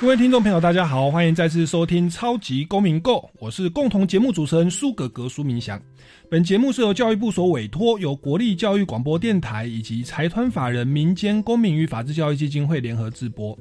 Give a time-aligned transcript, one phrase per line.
[0.00, 5.78] 各位听众朋友，大家好，欢迎再次收听《超级公民购》，我是共同节目主持人苏格格苏明祥。
[6.30, 13.54] 本节目是由教育部所委托，由国立教育广播电台以及财团法人民间公民与法治教育基金会联合制播。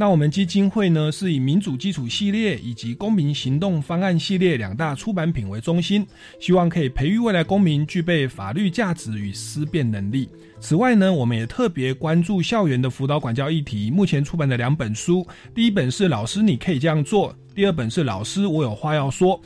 [0.00, 6.06] 那我们基金会呢，是以民主基础系列以及公民行动方案系列两大出版品为中心，
[6.38, 10.28] 希望可以培育未来公民具备法律价值与思辨能力。
[10.60, 13.90] 此外呢，我们也特别关注校园的辅导管教议题。
[13.90, 19.36] 目前出版的两本书，第一本是《老师你可以这样做》，第二本是《老师我有话要说》，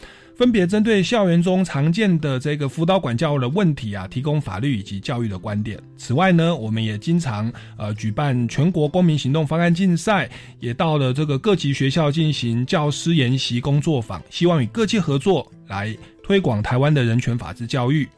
[0.43, 5.81] 分别针对校园中常见的这个辅导管教的问题啊，提供法律以及教育的观点。
[5.97, 7.49] 此外呢，我们也经常
[7.79, 18.09] 呃举办全国公民行动方案竞赛，也到了这个各级学校进行教师研习工作坊，希望与各界合作来推广台湾的人权法治教育。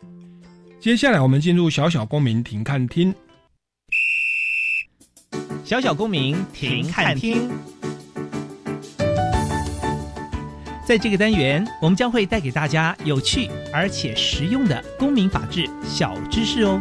[0.80, 3.14] 接下来，我们进入小小公民庭看厅。
[5.62, 7.50] 小小公民庭看厅，
[10.86, 16.78] 在这个单元，我们将会带给大家有趣而且实用的公民法治小知识哦。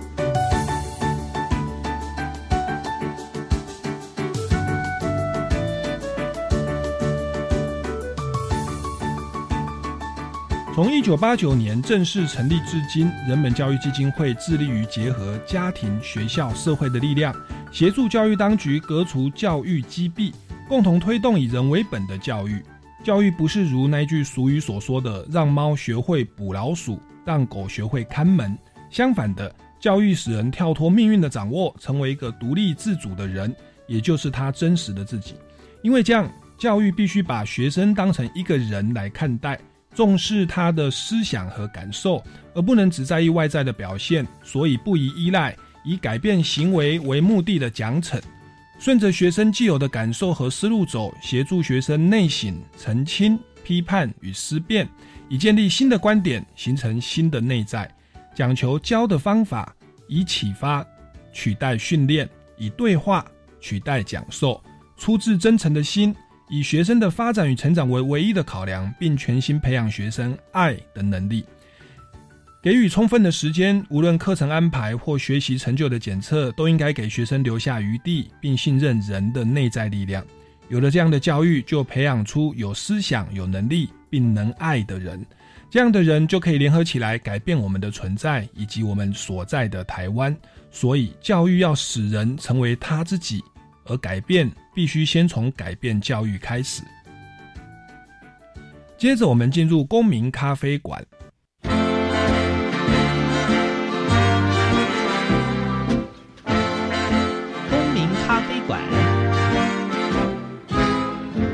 [10.75, 17.33] 从一九八九年正式成立至今，人本教育基金会致力于结合家庭、学校、社会的力量，
[17.71, 20.33] 协助教育当局革除教育积弊，
[20.67, 22.61] 共同推动以人为本的教育。
[23.03, 28.57] 教育不是如那句俗语所说的“让猫学会捕老鼠，让狗学会看门”。
[28.89, 33.53] 相反的，教育使人跳脱命运的掌握，成为一个独立自主的人，
[33.87, 35.35] 也就是他真实的自己。
[35.81, 39.59] 因为这样，教育必须把学生当成一个人来看待。
[39.93, 42.23] 重视他的思想和感受，
[42.55, 48.19] 而不能只在意外在的表现，所以不宜依赖以改变行为为目的的奖惩，
[48.79, 54.87] 顺着学生既有的感受和思路走，协助学生内省、澄清、批判与思辨，
[55.29, 57.89] 以建立新的观点，形成新的内在。
[58.35, 59.73] 讲求教的方法，
[60.07, 60.85] 以启发
[61.31, 63.25] 取代训练，以对话
[63.61, 64.61] 取代讲授，
[64.97, 66.13] 出自真诚的心。
[66.49, 71.45] 以学生的发展与成长为唯一的考量，并全心培养学生爱的能力，
[72.63, 73.85] 给予充分的时间。
[73.89, 80.25] 无论课程安排或学习成就的检测，都应该给学生留下余地，并信任人的内在力量。
[80.69, 85.25] 有了这样的教育，就培养出有思想、有能力并能爱的人。
[85.69, 90.33] 这样的人就可以联合起来，改变我们的存在以及我们所在的台湾。
[90.71, 93.43] 所以，教育要使人成为他自己。
[93.85, 96.81] 而改变必须先从改变教育开始。
[98.97, 101.05] 接着，我们进入公民咖啡馆。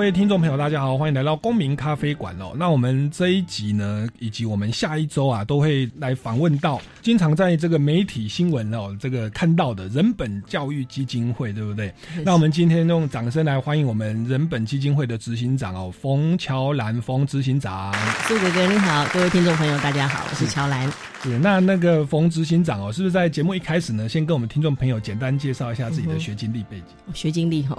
[0.00, 2.52] 位听众朋友，大家好，欢迎来到公民咖啡馆哦。
[2.56, 11.92] 那我们这一集呢，以及我们下一周啊，都会来访问到经常在这个媒体新闻哦，这个看到的人本教育基金会，对不对？
[12.24, 17.94] 那我们今天用掌声来欢迎我们人本基金会的执行长哦，冯乔兰冯执行长。
[18.26, 20.90] 苏哥哥你好，各位听众朋友大家好，我是乔兰。
[21.22, 27.14] 是那那个冯执行长哦，是不是在节目一开始呢，先跟我们听众朋友简单介绍一下自己的学经历背景？
[27.14, 27.76] 学经历哈，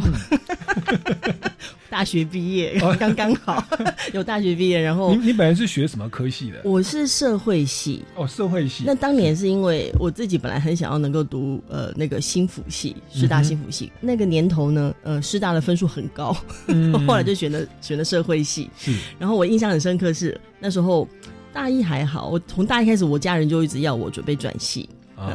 [1.90, 3.64] 大学毕业刚刚好，
[4.14, 6.62] 有大学毕业，然后你你本来是学什么科系的？
[6.64, 8.84] 我是社会系哦，社会系。
[8.86, 13.92] 那当年是因为我自己本来很想要能够读呃那个新辅系，师大新辅系。
[14.02, 16.36] 那个年头呢，呃师大的分数很高，
[17.08, 18.70] 后来就选了选了社会系。
[18.78, 21.08] 是，然后我印象很深刻是那时候。
[21.54, 24.88] 大一还好，我从大一开始，我家人就一直要我准备转系，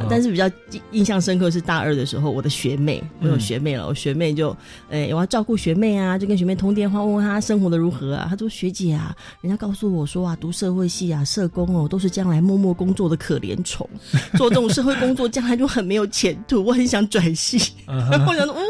[0.09, 0.49] 但是比较
[0.91, 4.55] 印象深刻是大二的时候，我的学妹，我有学妹了，我学妹就，
[4.89, 8.27] 哎，我要照顾学妹啊，就跟学妹通电话，问问她生活的如何啊。
[8.29, 13.87] 她说学姐啊，人家告诉我说啊，读社会系啊，社工哦，都是将来默默工作的可怜虫，
[14.35, 17.57] 做这种社会工作将来就很没有前途，我很想转系。
[17.87, 18.63] 我想说，嗯。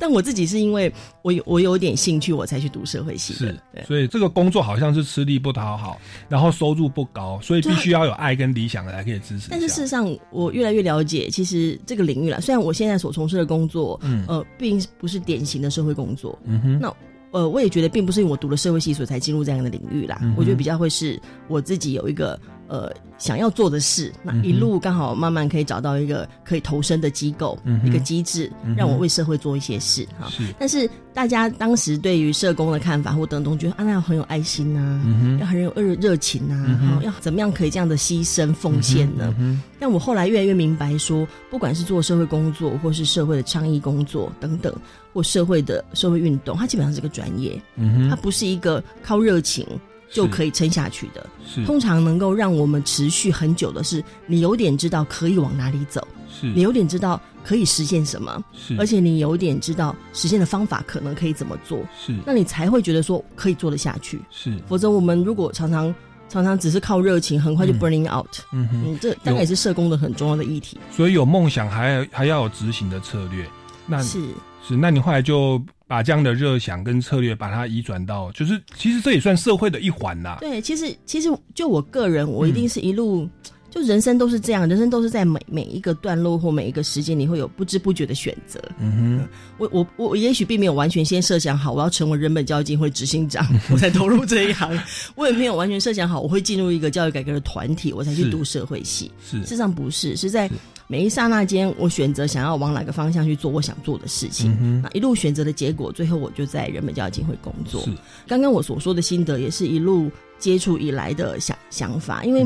[0.00, 0.92] 但我自己是因为
[1.22, 3.38] 我有我有点兴趣，我才去读社会系的。
[3.38, 9.48] 是对，所以这个工作好像是吃力不讨好，然后收入不高，所以必须要有爱跟理想的才可以支持。
[9.50, 16.94] 但是事实上，我越来越了解，其实这个领域啦，虽然我现在所从事的工作，嗯呃，并不是典型的社会工作，嗯哼，那
[17.32, 20.18] 呃，我也觉得并不是因为我读了社会系所以才进入这样的领域啦。
[20.22, 22.36] 嗯我觉得比较会是我自己有一个
[22.70, 30.28] 呃想要做的事，那一路刚好慢慢可以找到一个可以投身的机构，嗯一个机制，让我为社会做一些事哈。
[30.30, 39.34] 是，但是大家当时对于社工的看法或等等，觉得啊，那要很有爱心呐、嗯，要很有热热情呐、要怎么样可以这样的牺牲奉献呢？
[39.38, 44.70] 嗯但我后来越来越明白说，不管是做社会工作，或是社会的倡议工作等等，
[45.12, 49.66] 或社会的社会运动，它基本上是个专业，嗯，它不是一个靠热情
[50.10, 51.26] 就可以撑下去的。
[51.46, 64.20] 是通常能够让我们持续很久的是，你有点知道可以往哪里走，是你有点知道可以实现什么，是，而且你有点知道实现的方法可能可以怎么做，是那你才会觉得说可以做得下去。
[64.30, 65.92] 是，否则，我们如果常常
[66.28, 68.28] 常常只是靠热情，很快就嗯 burning out。
[68.52, 70.78] 嗯哼，嗯，这大概也是社工的很重要的议题。
[70.92, 73.44] 所以有梦想还还要有执行的策略。
[73.86, 74.20] 那是，
[74.66, 80.36] 是，那你后来就把这样的热想跟策略，把它移转到，就是其实这也算社会的一环啦。
[80.38, 83.28] 对，其实其实就我个人，我一定嗯是一路。
[83.70, 88.60] 就人生都是这样，人生都是在每每一个段落或每一个时间，你会有不知不觉的选择。
[88.80, 89.28] 嗯哼
[89.58, 94.76] 我我我也许并没有完全先设想好我要成为人本教育基金会执行长，我才投入这一行。
[95.14, 99.10] 我也没有完全设想好我会进入一个教育改革的团体，我才去是读社会系。
[99.30, 100.50] 哼，是，事实上不是，是在
[100.88, 104.56] 每一刹那间，我选择想要往哪个方向去做我想做的事情。
[104.60, 107.82] 嗯那一路选择的结果，最后我就在人本教育基金会工作。
[107.84, 107.90] 是，
[108.26, 112.44] 刚刚我所说的心得，也是一路接触以来的想想法，因为、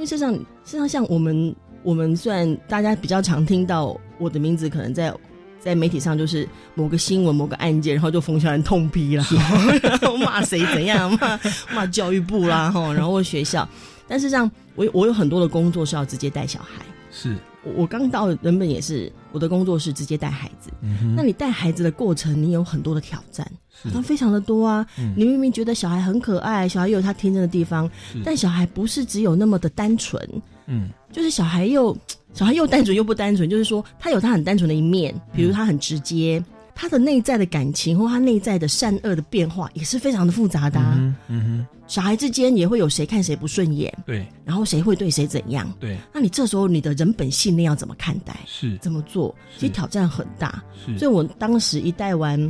[0.00, 5.14] 为事实上，事实上像我们我们虽然大家比较常听到我的名字，可能在
[5.58, 9.24] 在媒体上就是某个新闻、某个案件，然后就冯小人痛批了，
[9.82, 11.40] 然后骂谁怎样，骂
[11.74, 13.68] 骂教育部啦，哈，然后或学校。
[14.08, 16.84] 但事实上，我我有很多的工作是要直接带小孩。
[17.12, 20.70] 是，我我刚到人本也是，我的工作是直接带孩子。
[20.80, 23.46] 嗯，那你带孩子的过程，你有很多的挑战，
[23.82, 24.86] 是它非常的多啊。
[24.98, 27.90] 嗯你明明觉得小孩很可爱，小孩又有他天真的地方，
[28.24, 30.22] 但小孩不是只有那么的单纯，
[30.66, 31.96] 嗯就是小孩又
[32.32, 36.42] 小孩又单纯又不单纯，就是说他有他很单纯的一面，比如他很直接，
[36.74, 40.94] 他的内在的感情或他内在的善恶的变化也是非常的复杂的、啊。
[40.98, 45.72] 嗯哼嗯哼，小孩之间也会有谁看谁不顺眼，对然后谁会对谁怎样。
[45.80, 48.36] 对那你这时候你的人本信念要怎么看待？
[48.46, 49.34] 是怎么做？
[49.58, 50.62] 其实挑战很大。
[50.86, 52.40] 是，所以我当时一带完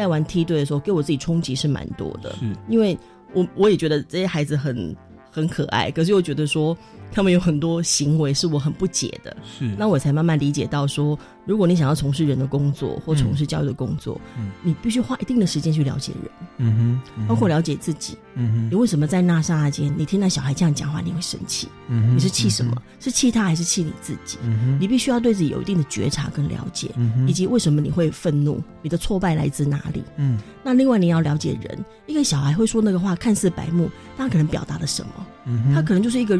[0.00, 2.32] 带完梯队的时候，给我自己冲击是蛮多的。
[2.36, 2.56] 是。
[2.70, 2.98] 因为
[3.34, 4.96] 我我也觉得这些孩子很
[5.30, 6.74] 很可爱，可是又觉得说
[7.12, 11.18] 他们有很多行为是我很不解的，是，那我才慢慢理解到说，
[11.50, 18.16] 如果你想要从事人的工作或从事教育的工作，嗯你必须花一定的时间去了解人，嗯哼，嗯哼包括了解自己。
[18.34, 21.66] 嗯哼，你为什么在那刹那间，你听到小孩这样讲话，你会生气？
[21.88, 22.80] 嗯哼，你是气什么？
[23.00, 24.38] 是气他还是气你自己？
[24.44, 24.78] 嗯哼？
[24.80, 26.88] 你必须要对自己有一定的觉察跟了解，
[27.26, 30.04] 以及为什么你会愤怒，你的挫败来自哪里？
[30.18, 35.74] 嗯那另外你要了解人，一个小孩会说那个话看似白目，但他可能表达了什么？
[35.74, 36.38] 他可能就是一个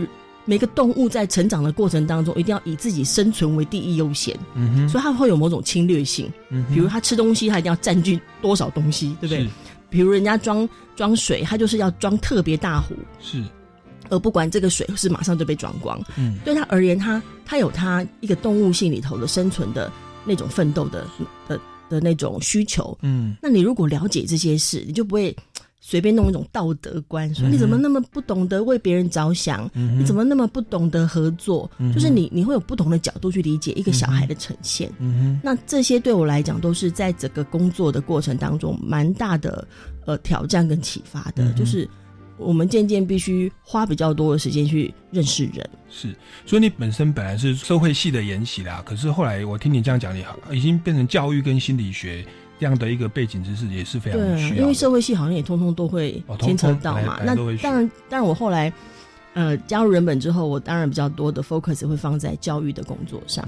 [0.50, 6.28] 每个动物在成长的过程当中，一定要以自己生存为第一优先，嗯哼，所以它会有某种侵略性。
[6.48, 9.48] 嗯比如它吃东西，它一定要占据多少东西，对不对？
[9.88, 13.44] 比如人家装装水，它就是要装特别大壶，是，
[14.08, 16.02] 而不管这个水是马上就被装光。
[16.16, 19.88] 嗯对他而言，他他有他一个动物性里头的生存的
[20.24, 21.06] 那种奋斗的
[21.46, 22.98] 的的那种需求。
[23.02, 25.36] 嗯那你如果了解这些事，你就不会
[25.82, 31.68] 随便弄一种道德观，说你怎么那么不懂得为别人着想，嗯，你怎么那么不懂得合作？
[31.78, 34.92] 嗯就是你你会有不同的角度去理解一个小孩的呈现。
[34.98, 39.66] 嗯，那这些对我来讲，都是在整个工作的过程当中蛮大的
[40.04, 41.88] 呃挑战跟启发的，嗯就是
[42.36, 45.68] 我们渐渐必须花比较多的时间去认识人。
[45.88, 50.22] 是，所以你本身本来是社会系的研习啦，可是后来我听你这样讲，你
[50.52, 52.24] 已经变成教育跟心理学
[52.60, 54.56] 这样的一个背景知识，也是非常对啊，需要的。
[54.60, 57.18] 因为社会系好像也通通都会牵扯到嘛。
[57.24, 58.72] 那当然，当然我后来
[59.32, 63.42] 呃加入人本之后，我当然比较多的 focus 会放在教育的工作上，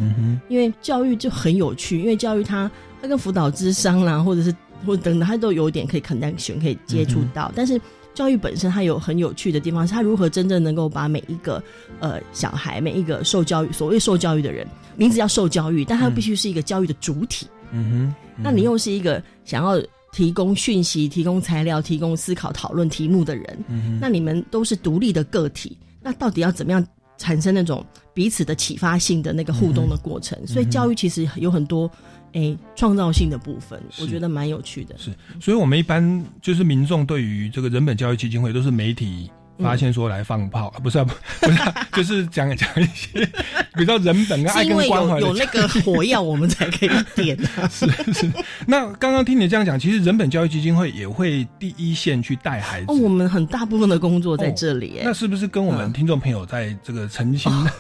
[0.48, 4.52] 因为教育就很有趣，因为教育它它跟辅导智商啦，或者是
[4.86, 7.80] 或者等等，它都有点可以 connection 可以接触到，但是。
[8.14, 11.64] 教育本身它有很有趣的地方，是它如何真正能够把每一个
[11.98, 14.66] 呃小孩、每一个受教育所谓受教育的人，
[14.96, 17.46] 名字叫受教育，但他嗯必须是一个教育的主体。
[17.50, 19.80] 嗯哼，那你又是一个想要
[20.12, 23.64] 提供讯息、提供材料、提供思考、讨论题目的人，
[24.00, 26.86] 那你们都是独立的个体，那到底要怎么样
[27.16, 30.38] 产生那种彼此的启发性的那个互动的过程？
[30.46, 31.90] 所以教育其实有很多
[32.32, 34.94] 诶创造性的部分，我觉得蛮有趣的。
[34.98, 35.10] 是，
[35.40, 39.30] 所以我们一般就是民众对于这个人本教育基金会都是媒体。
[39.62, 41.14] 发现说来放炮，啊、不是、啊、不
[41.46, 43.28] 不是、啊， 就是讲讲一些
[43.74, 47.68] 比较人本跟 爱跟关怀有有那个火药，我们才可以点、 啊。
[47.68, 48.30] 是是。
[48.66, 52.86] 那刚刚听你这样讲，其实人本教育基金会也会第一线去带孩子。
[52.88, 55.02] 哦，我们很大部分的工作在这里、哦。
[55.04, 57.52] 那是不是跟我们听众朋友在这个澄清？
[57.52, 57.70] 哦、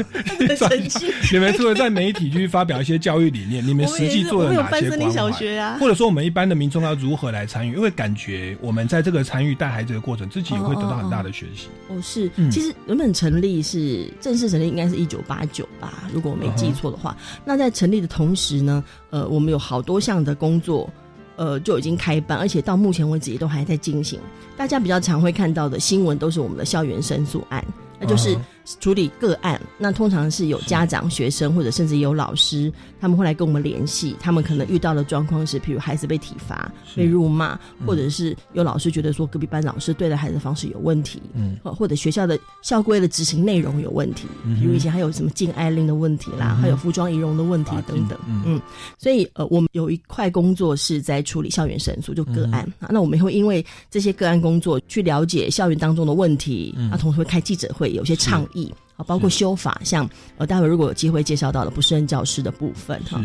[0.56, 5.76] 澄清，你们除了在媒体去发表一些教育理念，你们实际做了哪些关小学啊？
[5.80, 7.74] 或者说我们一般的民众要如何来参与？
[7.74, 11.68] 因为感觉我们在这个参与带孩子的过程，自己也会得到很大的学习。
[11.88, 12.30] 哦，是。
[12.36, 17.10] 嗯其实原本成立是正式成立应该是一九八九吧，如果我没记错的话。
[17.10, 17.42] Uh huh.
[17.44, 20.88] 那在成立的同时呢，呃，我们有好多项的工作，
[21.36, 24.18] 呃，就已经开办，而且到目前为止也都还在进行。
[24.56, 27.64] 大家比较常会看到的新闻都是我们的校园申诉案，
[27.98, 28.36] 那就是
[28.80, 29.60] 处理个案。
[29.78, 44.26] 那通常是有家长、学生或者甚至有老师，他们会来跟我们联系，他们可能遇到的状况是，比如孩子被体罚、被辱骂，或者是有老师觉得说隔壁班老师对待孩子的方式有问题，嗯，或者学校的校规的执行内容有问题，
[44.60, 48.60] 比如以前还有什么禁爱令的问题啦，还有服装仪容的问题等等，嗯，
[48.98, 52.62] 所以呃，我们有一块工作是在处理校园申诉，就个案。
[52.78, 58.72] 啊，那我们会因为这些个案工作去了解校园当中的问题，啊，同时会开记者会，有些倡议。
[58.94, 60.06] 啊，包括修法，像
[60.36, 63.18] 呃，待会如果有机会介绍到的不胜任教师的部分哈，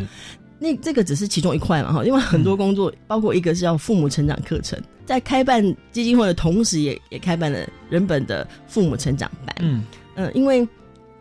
[0.57, 9.83] 那这个只是其中一块嘛哈，因为很多工作，包括一个是要父母成长课程，在开办基金会的同时，也也开办了人本的父母成长班，嗯。
[10.15, 10.67] 嗯，因为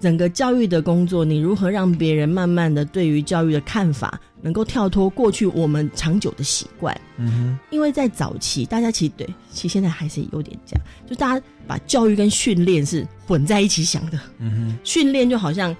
[0.07, 15.77] 整个教育的工作，你如何让别人慢慢的对于教育的看法，能够跳脱过去我们长久的习惯，嗯哼，因为在早期，大家其实对，其实现在还是有点这样，就大家把教育跟训练是混在一起想的，嗯哼，训练就好像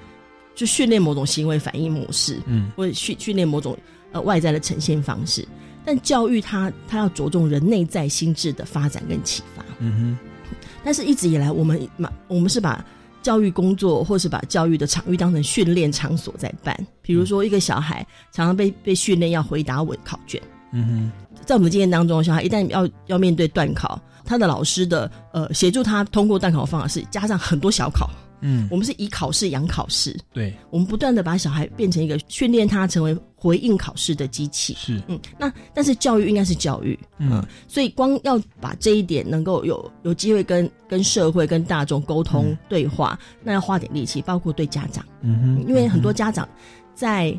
[0.57, 3.79] 就训练某种行为反应模式，嗯，或者训训练某种
[4.11, 5.47] 呃外在的呈现方式，
[5.85, 12.85] 但教育它它要着重人内在心智的发展跟启发，嗯哼，但是一直以来我们嘛，我们是把
[13.27, 16.73] 教育工作，或是把教育的场域当成训练场所在办。
[17.03, 20.41] 比如说，一个小孩常常被被训练要回答我考卷。
[20.71, 28.09] 嗯哼，在我们的经验当中，小孩一旦要要面对段考，他的老师的呃协助他通过段考的方法是加上很多小考。
[28.49, 30.17] 嗯，我们是以考试养考试。
[30.33, 34.73] 对，我们不断的把小孩变成一个训练他成为回应考试的机器。
[34.79, 46.49] 是，嗯，那但是教育应该是教育，嗯，所以光要把这一点能够有有机会跟跟社会跟大众沟通对话，那要花点力气，包括对家长，嗯哼，因为很多家长
[46.95, 47.37] 在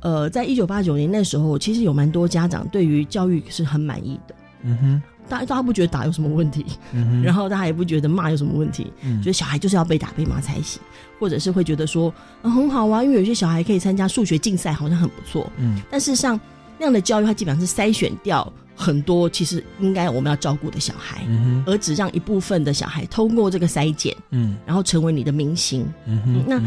[0.00, 5.02] 呃，在一九八九年那时候，其实有蛮多家长对于教育是很满意的，嗯哼。
[5.28, 10.80] 大大家不觉得打有什么问题，嗯、然后大家也不觉得骂有什么问题，嗯、觉得小孩就是要被打被骂才行，
[11.20, 15.50] 或者是会觉得说、嗯、很好啊，因为有些小孩可以参加数学竞赛，好像很不错。
[15.58, 16.38] 嗯，但事实上
[16.78, 25.84] 那样的教育，它基本上是筛选掉很多其实应该我们要照顾的小孩，嗯、而只让一部分的小孩通过这个筛检，嗯，然后成为你的明星。
[26.06, 26.62] 嗯哼，那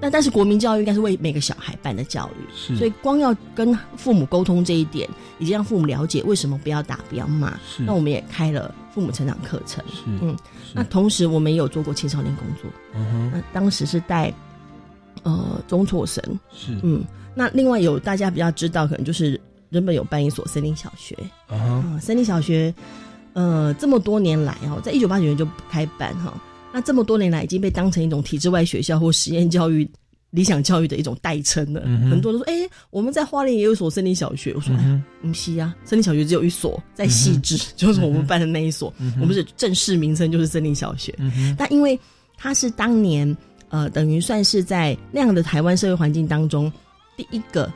[0.00, 5.08] 那但是国民教育应该是为每个小孩办的教育，是，所以光要跟父母沟通这一点。
[5.38, 7.58] 以及让父母了解为什么不要打、不要骂。
[7.80, 9.84] 那我们也开了父母成长课程。
[9.88, 10.34] 是，嗯，
[10.72, 12.70] 那同时我们也有做过青少年工作。
[12.94, 14.32] 嗯哼，那当时是带
[15.24, 16.24] 呃中辍生。
[16.50, 17.04] 是，嗯，
[17.34, 19.38] 那另外有大家比较知道，可能就是
[19.76, 21.16] 人本有办一所森林小学。
[21.46, 22.74] 啊哈，森林小学，
[23.34, 26.32] 呃，这么多年来哈，在一九八九年就开办哈，
[26.72, 29.88] 那这么多年来已经被当成一种体制外学校或实验教育。
[30.30, 38.92] 理想教育的一种代称了，嗯、很多人都说：“哎、欸，我们在花莲也有一所森林小学。”我说：“嗯、不是啊，森林小学只有一所，在细致，嗯、 就是我们办的那一所。
[38.98, 41.14] 嗯、我们是正式名称就是森林小学。
[41.56, 41.98] 但因为
[42.36, 43.34] 它是当年
[43.68, 46.70] 呃，等于算是在那样的台湾社会环境当中
[47.16, 47.72] 第一个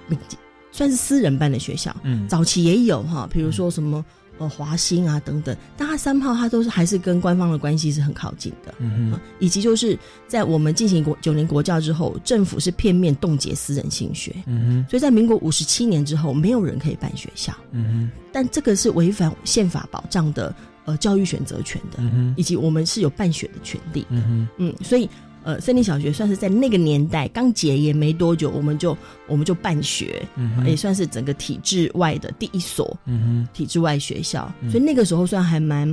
[0.73, 1.95] 算是私人办的学校。
[2.03, 4.05] 嗯，早期也有哈，比如说什么。
[4.39, 20.55] 呃，华兴啊，等等，但它三炮它都是还是跟官方的关系是很靠近的，嗯哼，以及就是在我们进行国九年国教之后，政府是片面冻结私人性学，嗯哼，所以在民国五十七年之后，没有人可以办学校，嗯哼，但这个是违反宪法保障的
[20.87, 25.07] 呃教育选择权的，嗯哼，以及我们是有办学的权利，嗯哼，嗯，所以。
[25.43, 34.53] 呃，森林小学算是在那个年代刚解严没多久，我们就我们就办学，嗯、也算是整个体制外的第一所，嗯、体制外学校。
[34.71, 35.89] 所以那个时候算还蛮，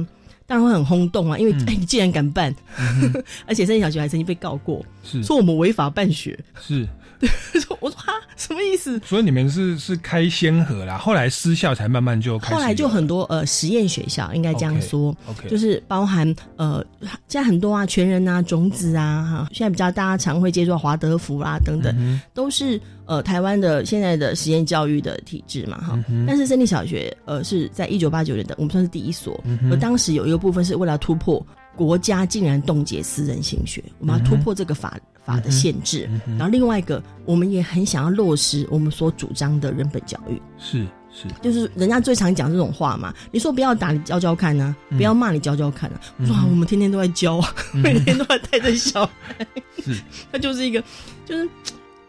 [0.46, 5.24] 当然会很轰动啊，因为哎、你竟然敢办，嗯、 而且森林小学还曾经被告过，是。
[5.24, 6.88] 说我们违法办学，是
[7.80, 9.00] 我说哈，什么意思？
[9.06, 12.54] 所以你们是是开先河啦，后来私校才慢慢就开始。
[12.56, 16.84] 后来就很多呃实验学校，应该这样说 OK，就是包含呃，
[17.28, 26.04] 现在很多啊，全人啊，种子啊，哈，现在比较大家常会接触到华德福啦等等，嗯都是呃台湾的现在的实验教育的体制嘛，哈。
[26.10, 31.46] 嗯但是森林小学呃是在一九八九年的，我们算是第一所，嗯而当时有一个部分是为了突破
[31.76, 34.98] 国家竟然冻结私人性学，我们要突破这个法。
[35.28, 40.42] 法的限制，嗯然后另外一个，我们也很想要落实我们所主张的人本教育。
[40.58, 44.98] 是是，就是人家最常讲这种话嘛，你说不要打，你教教看呢、嗯。
[44.98, 49.46] 不要骂，你教教看呢、我说、啊、我们天天都在教啊， 每天都在带着小孩，
[49.84, 50.02] 是。
[50.32, 50.82] 他就是一个，
[51.26, 51.46] 就是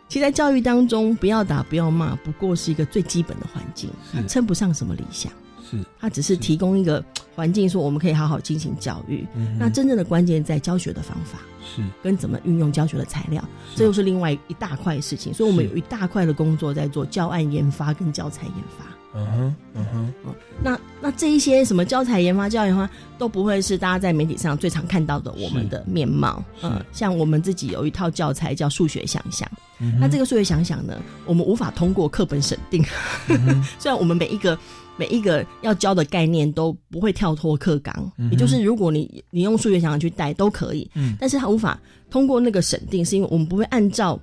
[0.09, 5.33] 其实，在教育当中，不要打，不要骂，不过是一个最基本的环境，它称不上什么理想，
[5.69, 5.77] 是。
[5.99, 6.37] 它只是。
[6.37, 7.05] 提供一个
[7.39, 9.25] 环境，说我们可以好好进行教育。
[9.37, 11.39] 嗯那真正的关键在教学的方法。
[11.77, 13.45] 是跟怎么运用教学的材料，
[13.77, 15.33] 这又是另外一大块事情。
[15.35, 18.87] 所以我们有一大块的工作在做教案研发跟教材研发。
[19.15, 26.43] 嗯哼嗯哼，那那这一些什么教材研发、教研发都不会是大家在媒体上最常看到的我们的面貌。
[26.63, 32.83] 嗯，像我们自己有一套教材叫数学想想，嗯那这个数学想想呢，我们无法通过课本审定。
[33.29, 34.59] 嗯 虽然我们每一个。
[34.99, 44.19] 每一个要教的概念都不会跳脱课纲，嗯也就是如果你你用数学想想去带都可以，嗯，但是他无法通过那个审定，是因为我们不会按照，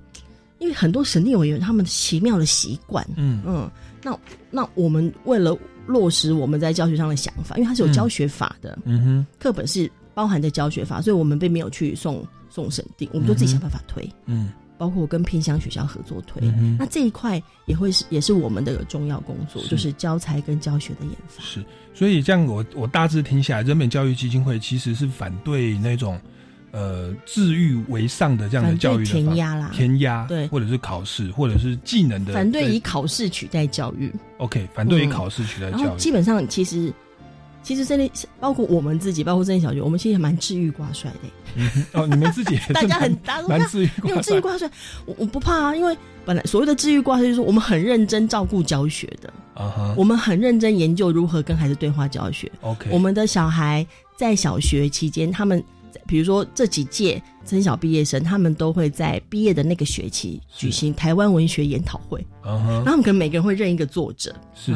[0.58, 3.42] 因为很多审定委员他们奇妙的习惯，嗯。
[3.46, 3.70] 嗯，
[4.02, 4.18] 那
[4.50, 5.56] 那我们为了
[5.86, 14.50] 落实我们在教学上的想法，因为它是有教学法的，嗯哼，课本是包含在教学法，所以我们并没有去送送审定，我们就自己想办法推，嗯。
[14.78, 21.42] 包括跟偏乡学校合作推，嗯、那这一块也会是也是我们的重要工作，是就是教材跟教学的研发。
[21.42, 21.64] 是，
[21.94, 26.20] 所以这样我我大致听下来，人本教育基金会其实是反对那种
[26.72, 34.12] 呃治愈为上的这样的教育的填鸭啦，填鸭对，或者是考试，或者是技能的，反对以考试取代教育。
[34.38, 35.80] OK，反对以考试取代教育。
[35.80, 36.92] 嗯、然后基本上其实。
[37.66, 38.08] 其实这里
[38.38, 41.28] 包括我们自己，包括这些小学，我们其实蛮治愈挂帅的。
[41.56, 44.70] 嗯、哦，你们自己 大家很大蛮治愈挂帅，有治愈挂帅，
[45.04, 49.32] 我我不怕啊，因为本来所谓的治愈挂帅就是说我们很认真照顾教学的，
[49.96, 52.48] 我们很认真研究如何跟孩子对话教学。
[52.60, 53.84] OK，我们的小孩
[54.16, 55.60] 在小学期间，他们
[56.06, 62.24] 比如说这几届升小毕业生，他们都会在毕业的那个学期举行台湾文学研讨会。
[62.42, 64.34] 然后他们可能每个人会认一个作者，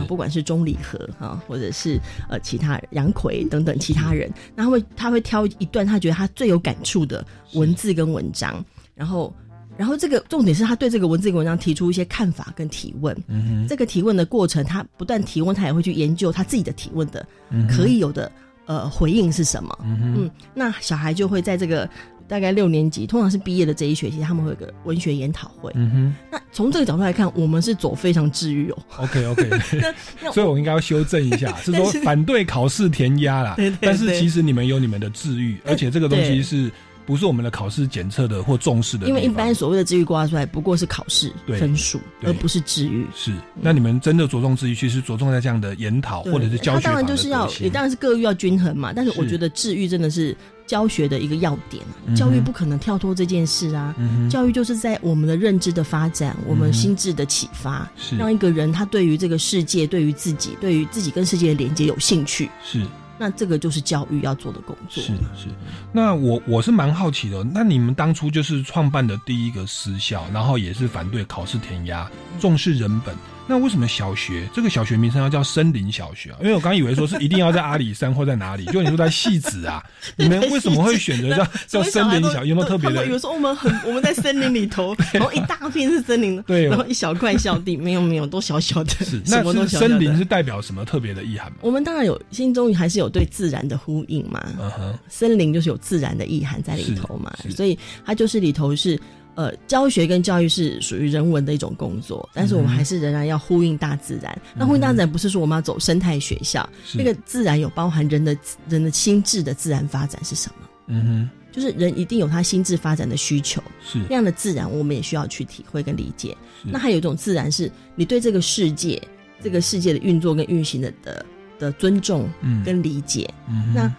[0.09, 8.65] 不管是钟礼和啊，或者是呃其他杨奎等等其他人，然后会他会挑一段他觉得他最有感触的文字跟文章，
[8.95, 9.33] 然后
[9.77, 13.17] 然后这个重点是他对这个文字跟文章提出一些看法跟提问。
[13.29, 18.31] 嗯，这个提问的过程，他不断提问，他也会去研究他自己的提问的、嗯、可以有的
[18.71, 19.79] 呃回应是什么。
[19.83, 21.89] 嗯嗯，那小孩就会在这个。
[22.31, 25.69] 大概六年级，通常是毕业的这一学期，他们会有个文学研讨会。
[25.75, 28.79] 嗯哼，那从这个角度来看，我们是走非常治愈哦。
[28.99, 29.51] OK OK，
[30.33, 33.55] 所以我应该要修正一下， 是说反对考试填鸭啦。
[33.57, 36.71] 对对对但是其实你们有你们的治愈，而且这个东西是。
[37.11, 43.05] 不是我们的考试检测的或重视的，因为一般所谓的治愈刮出来不过是考试分数，而不是治愈。
[43.17, 46.85] 是，那你们真的着重治愈，其实着重在这样的研讨或者是教学。
[46.85, 48.93] 当然就是要，也当然是各域要均衡嘛。
[48.95, 50.37] 但是我觉得治愈真的是
[50.69, 53.93] 教学的一个要点，嗯、教育不可能跳脱这件事啊。
[53.99, 62.49] 嗯、教育就是在我们的认知的发展，我们心智的启发，是让一个人他对于这个世界、对于自己、对于自己跟世界的连接有兴趣。
[62.65, 62.87] 是。
[63.21, 65.03] 那这个就是教育要做的工作。
[65.03, 65.49] 是是，
[65.93, 67.45] 那我我是蛮好奇的。
[67.45, 73.15] 那你们当初就是创办的第一个私校，然后也是反对考试填鸭，重视人本。
[73.51, 76.39] 那为什么小学这个小学名称要叫森林小学啊？
[76.41, 79.83] 因为我刚以为说是一定要在阿里山或在哪里，就你说在戏子啊，
[80.15, 82.45] 你们为什么会选择叫 叫森林小？
[82.45, 83.05] 有没有特别的？
[83.09, 88.91] 有时候我们很我们在森林里头， 然后一大片是森林，对，然后一小块小地，没有没有，都小小的。
[89.05, 91.59] 是， 那是森林是代表什么特别的意涵吗？
[91.63, 94.41] 我们当然有心中还是有对自然的呼应嘛。
[94.61, 98.97] 嗯哼，森林就是有自然的意涵在里头嘛，所以它就是里头是。
[99.35, 104.33] 呃，教学跟教育是属于人文的一种工作，但是我们还是仍然要呼应大自然。
[104.53, 108.37] 嗯、那呼应大自然不是说我们要走生态学校，那个自然有包含人的
[108.69, 110.69] 人的心智的自然发展是什么？
[110.89, 116.37] 嗯哼，就是人一定有他心智发展的需求，是那样的自然，我们也需要去体会跟理解。
[116.65, 119.01] 那还有一种自然是你对这个世界、
[119.43, 121.25] 这个世界的运作跟运行的的
[121.59, 122.29] 的尊重
[122.65, 123.33] 跟理解。
[123.49, 123.91] 嗯，那。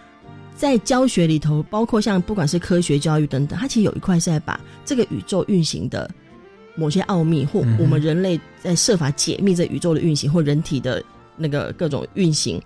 [0.62, 6.08] 在教学里头，包括像不管是科学教育等等，它其实有一块是在把这个宇宙运行的
[6.76, 11.02] 某些奥秘，或我们人类在设法解密这宇宙的运行，或人体的
[11.36, 12.62] 那个各种运行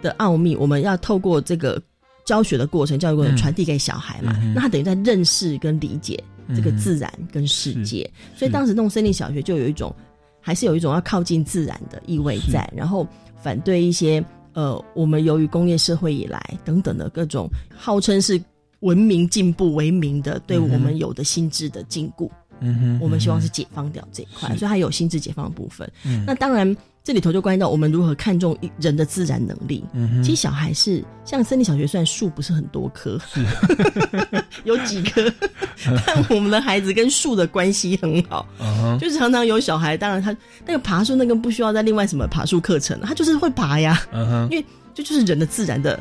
[0.00, 1.82] 的奥秘，我们要透过这个
[2.24, 4.32] 教学的过程、教育过程传递给小孩嘛。
[4.40, 6.22] 嗯、那他等于在认识跟理解
[6.54, 9.92] 这个自然跟世界，所以当时弄森林小学就有一种，
[10.40, 13.04] 还是有一种要靠近自然的意味在，然后
[13.42, 18.40] 反对一些呃，我们由于工业社会以来等等的各种号称是
[18.80, 22.28] 文明进步为名的，对我们有的心智的禁锢，
[22.60, 25.90] 嗯哼，我们希望是解放掉这一块，所以它有心智解放的部分。
[26.26, 26.76] 那当然。
[27.02, 29.84] 这里头就关系到我们如何看重人的自然能力。
[29.94, 33.18] 嗯，其实小孩是像森林小学，虽然树不是很多棵，
[34.64, 35.32] 有几棵，
[36.06, 38.46] 但我们的孩子跟树的关系很好。
[38.60, 40.36] 嗯就是常常有小孩，当然他
[40.66, 44.00] 那个爬树那个不需要在另外什么爬树课程，他就是会爬呀。
[44.12, 45.98] 嗯，因为这就是人的自然的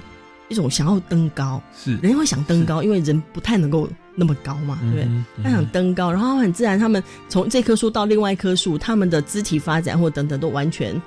[0.49, 1.61] 一种想要登高。
[1.73, 3.87] 是，人会想登高，因为人不太能够。
[4.15, 5.07] 那么高嘛，对不对？
[5.41, 11.01] 他想登高，然后很自然，他们从这棵树到另外一棵树，他们的肢体发展或等等都完全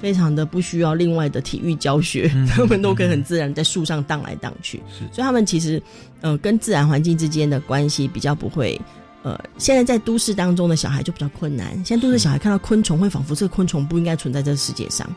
[0.00, 4.80] 非常的不需要另外的体育教学，他们都可以很自然在树上荡来荡去。
[5.10, 5.82] 所以他们其实，
[6.20, 8.80] 呃，跟自然环境之间的关系比较不会。
[9.22, 11.72] 呃，现在在都市当中的小孩就比较困难。
[11.84, 15.08] 现在都市小孩看到昆虫，会仿佛这个昆虫不应该存在这个世界上。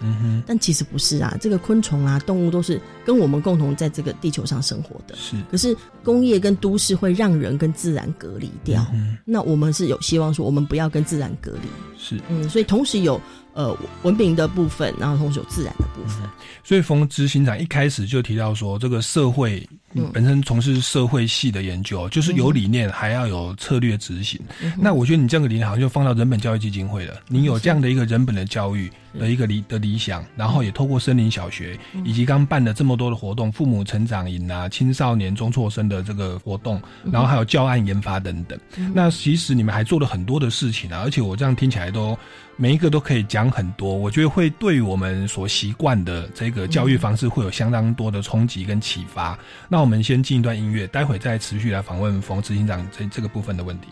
[0.46, 5.16] 但其实不是啊，这个昆虫啊，动物都是跟我们共同在这个地球上生活的。
[5.16, 5.36] 是。
[5.50, 8.86] 可是工业跟都市会让人跟自然隔离掉。
[8.94, 9.18] 嗯。
[9.26, 11.68] 那我们是有希望说，我们不要跟自然隔离。
[11.98, 12.22] 是。
[12.30, 13.20] 嗯，所以同时有。
[13.56, 16.22] 呃，文明的部分，然后同时有自然的部分。
[16.62, 19.68] 所以，冯执行长一开始就提到说，这个社会
[20.12, 24.38] 本身从事社会系的研究，就是有理念，还要有策略执行。
[24.78, 27.16] 那我觉得你这样的理念好像就放到人本教育基金会了。
[27.30, 38.60] 你有这样的一个人本的教育的一个理的理想，然后也透过森林小学以及刚办了这么多的活动，父母成长营啊，青少年中辍生的这个活动，然后还有教案研发等等。
[38.94, 42.18] 那其实你们还做了很多的事情啊，而且我这样听起来都。
[42.58, 49.38] 每一个都可以讲很多，我觉得会对我们所习惯的这个教育方式会有相当多的冲击跟启发。
[49.68, 53.88] 那我们先进一段音乐，待会再持续来访问冯执行长这这个部分的问题。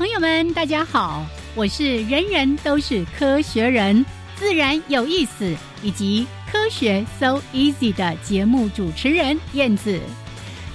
[0.00, 4.02] 朋友们，大家好，我是人人都是科学人、
[4.34, 10.00] 自然有意思以及科学 so easy 的节目主持人燕子。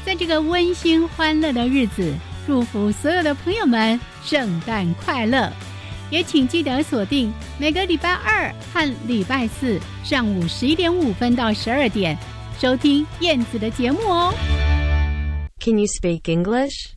[0.06, 2.14] 在这个温馨欢乐的日子，
[2.46, 5.52] 祝福所有的朋友们圣诞快乐！
[6.12, 12.16] 也请记得锁定每个礼拜二和礼拜四上午十一点五分到十二点，
[12.60, 14.32] 收听燕子的节目哦。
[15.60, 16.95] Can you speak English?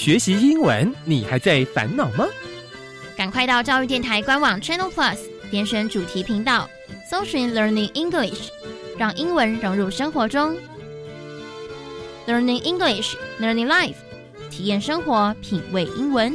[0.00, 2.26] 学习英文，你还在烦恼吗？
[3.14, 5.18] 赶快到教育电台官网 Channel Plus
[5.50, 6.66] 点选主题频道，
[7.10, 8.48] 搜寻 Learning English，
[8.96, 10.56] 让英文融入生活中。
[12.26, 13.96] Learning English, Learning Life，
[14.48, 16.34] 体验生活，品味英文。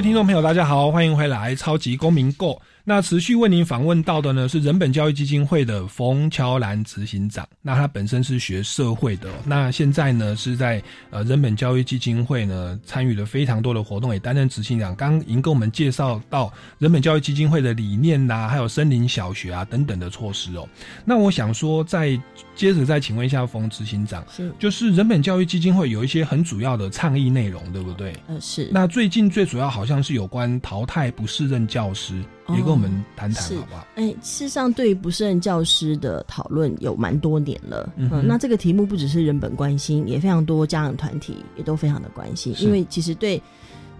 [0.00, 2.52] 听众朋友，大家好，欢迎回来《超级公民购》。
[2.90, 7.46] 那持续为您访问到的呢是人本教育基金会的冯乔兰执行长。
[7.62, 14.92] 那他本身是学社会的，那现在呢是在呃人本教育基金会呢参与了非常多的活动，也担任执行长。
[14.96, 20.68] 刚刚已经跟我们介绍到人本教育基金会的理念呐、还有森林小学啊等等的措施哦。
[21.04, 22.20] 那我想说，再
[22.56, 28.12] 接着再请问一下冯执行长，是就是人本教育基金会有一些很主要的倡议内容，对不对？
[28.26, 33.86] 呃是那最近最主要好像是有关淘汰不适任教师，哦也跟我们谈谈是好不好？
[33.96, 37.92] 哎，事实上，对于不胜任教师的讨论有蛮多年了。
[37.96, 43.40] 嗯哼那这个题目不只是人本关心，也非常多家长团体也都非常的关心，因为其实对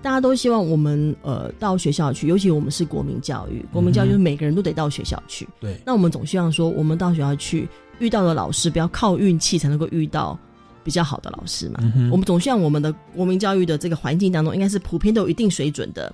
[0.03, 5.47] 大家都希望我们呃到学校去，尤其我们是国民教育，国民教育就是每个人都得到学校去。
[5.61, 10.39] 对，那我们总希望说，我们到学校去遇到的老师，不要靠运气才能够遇到
[10.83, 11.81] 比较好的老师嘛。
[11.95, 16.13] 嗯我们总希望我们的国民教育的这个环境当中，应该是普遍都有一定水准的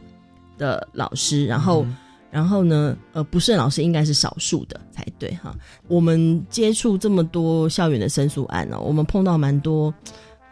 [0.58, 1.84] 的老师，然后。
[1.84, 1.96] 嗯
[2.30, 5.54] 然后呢，呃，不是老师应该是少数的才对哈。
[5.88, 9.92] 我们接触这么多校园的申诉案呢、我们碰到蛮多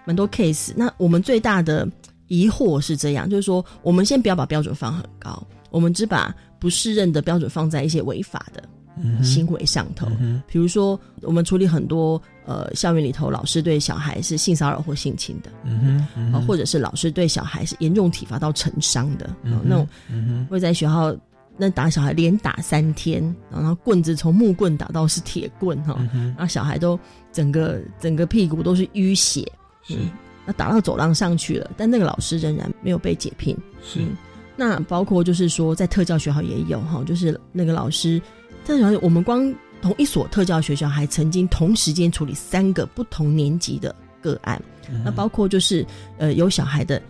[0.07, 0.73] 蛮多 case。
[0.77, 1.87] 那我们最大的
[2.29, 8.63] 疑惑是这样，就是说，我们先不要把标准放很高，我们只把不适任的标准放在一些违法的
[9.23, 10.07] 行为上头。
[10.47, 21.15] 比如说，我们处理很多呃校园里头老师对小孩是性骚扰或性侵的，嗯哼嗯啊、哼或者是老师对小孩是严重体罚到成伤的，嗯那种会在学校
[21.57, 26.99] 那打小孩连打三天，然后棍子从木棍打到是铁棍哈，嗯然后小孩都
[27.33, 29.41] 整个整个屁股都是淤血，
[29.83, 29.95] 是。
[29.97, 30.11] 嗯
[30.47, 33.57] 那打到走廊上去了，但那个老师仍然没有被解聘。
[33.83, 34.01] 是。
[34.01, 34.17] 嗯
[34.57, 38.23] 那包括就是说，在特教学校也有哈，就是那个老师，
[38.65, 45.85] 特教我们光同一所特教学校还曾经同时间处理三个不同年级的个案，嗯那包括就是
[46.19, 47.03] 呃有小孩的，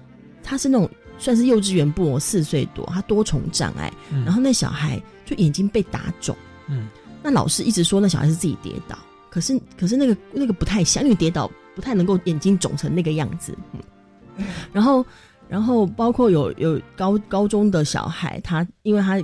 [0.42, 0.88] 他是那种
[1.24, 4.22] 算是幼稚园部，四岁多，他多重障碍，嗯。
[4.26, 6.36] 然后那小孩就眼睛被打肿，
[6.68, 6.88] 嗯。
[7.22, 8.98] 那老师一直说那小孩是自己跌倒，
[9.30, 13.56] 可是可是那个那个不太像，因为跌倒不太能够眼睛肿成那个样子。
[13.72, 15.02] 嗯，然后
[15.48, 19.18] 然后包括有有高高中的小孩，他因为他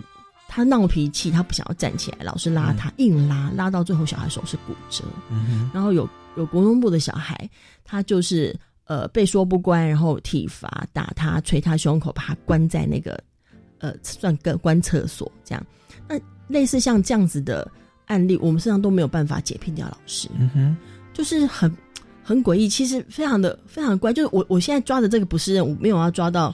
[0.48, 5.04] 他闹脾气，他不想要站起来，老师拉他、硬拉，拉到最后小孩手是骨折。
[5.30, 5.70] 嗯哼。
[5.74, 7.48] 然后有有国中部的小孩，
[7.84, 8.58] 他就是
[8.90, 13.16] 呃被说不乖，然后体罚打他，捶他胸口，把他关在那个
[13.78, 15.64] 呃算个关厕所这样。
[16.08, 17.70] 那类似像这样子的
[18.06, 20.76] 案例，我们身上都没有办法解聘掉老师，嗯哼
[21.12, 21.72] 就是很
[22.20, 22.68] 很诡异。
[22.68, 26.52] 其实非常的非常的乖，就是我我现在抓的这个不是任务没有要抓到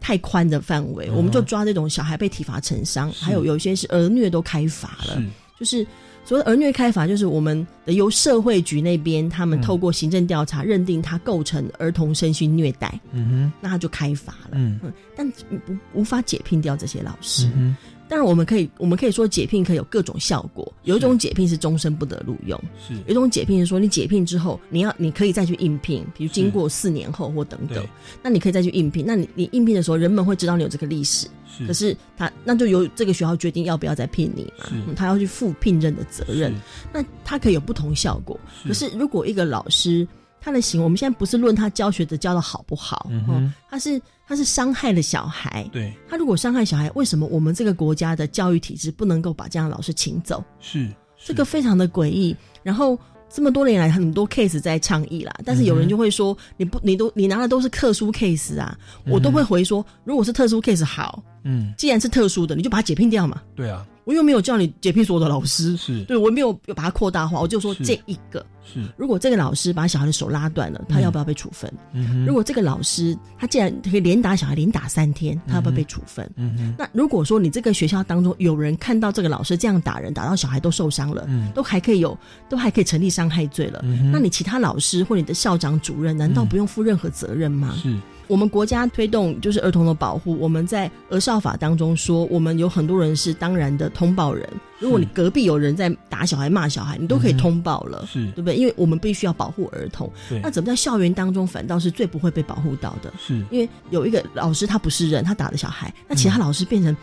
[0.00, 5.16] 太宽的范围，嗯我们就抓这种小孩被体罚成伤，还有有些是儿虐都开罚了。
[5.16, 5.28] 是
[5.60, 5.86] 就是
[6.24, 14.50] 所谓的儿虐开罚，就是我们的由社会局那边他们透过行政调查认定他构成儿童身心虐待，嗯哼那他就开罚了。
[14.52, 17.46] 嗯嗯，但无无法解聘掉这些老师。
[17.54, 17.76] 嗯
[18.14, 22.94] 当然，我们可以我们可以说解聘可以有各种效果，有一种解聘是终身不得录用，是。
[23.06, 27.84] 有一种解聘是说你解聘之后，你要你可以再去应聘，比如经过四年后或等等，
[28.22, 29.04] 那你可以再去应聘。
[29.04, 31.26] 那你你应聘的时候，人们会知道你有这个历史，
[31.58, 31.66] 是。
[31.66, 36.54] 可是他那就由这个学校决定要不要再聘你嘛，他要去负聘任的责任。
[36.92, 38.38] 那他可以有不同效果。
[38.62, 38.68] 是。
[38.68, 40.06] 可是如果一个老师
[40.40, 45.92] 他的行为，我们现在不是论他教学的教的好不好，嗯他是他是伤害了小孩，对。
[46.08, 50.42] 他如果伤害小孩，为什么我们这个国家的教育体制不能够把这样的老师请走？
[50.60, 50.88] 是
[51.24, 52.34] 这个非常的诡异。
[52.62, 61.72] 然后这么多年来，很多 case 在倡议啦，但是有人就会说，你不，你都你拿的都是特殊 case 啊，我都会回说，如果是特殊 case 好，嗯。
[61.76, 63.42] 既然是特殊的，你就把它解聘掉嘛。
[63.54, 66.04] 对啊我又没有叫你解聘所有的老师，是。
[66.04, 67.84] 对我没有把它扩大化，我就说是。
[67.84, 68.44] 这一个。
[68.62, 68.80] 是。
[68.96, 71.72] 如果这个老师把小孩的手拉断了，他要不要被处分？
[71.92, 72.24] 嗯。
[72.26, 76.28] 如果这个老师他竟然可以连打小孩连打三天，他要不要被处分？
[76.36, 81.50] 嗯那如果说你这个学校当中有人看到这个老师这样打人，打到小孩都受伤了，嗯。
[81.54, 82.16] 都还可以有，
[82.48, 87.74] 都还可以成立伤害罪了，嗯那你其他老师或你的校长、主任，难道不用负任何责任吗？
[87.80, 87.94] 是
[88.26, 94.48] 我们国家推动就是儿童的保护，我们在儿少法当中说，我们有很多人是当然的通报人。
[94.78, 98.56] 如果你隔壁有人在打小孩、骂小孩，你都可以通报了，是对不对？
[98.56, 100.10] 因为我们必须要保护儿童。
[100.42, 103.12] 那怎么在校园当中反倒是最不会被保护到的？
[103.18, 106.94] 是因为有一个老师他不是人，他打的小孩，那其他老师变成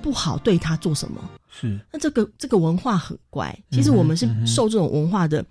[0.00, 1.20] 不好对他做什么？
[1.50, 5.44] 是那这个这个文化很怪，其实我们是受这种文化的、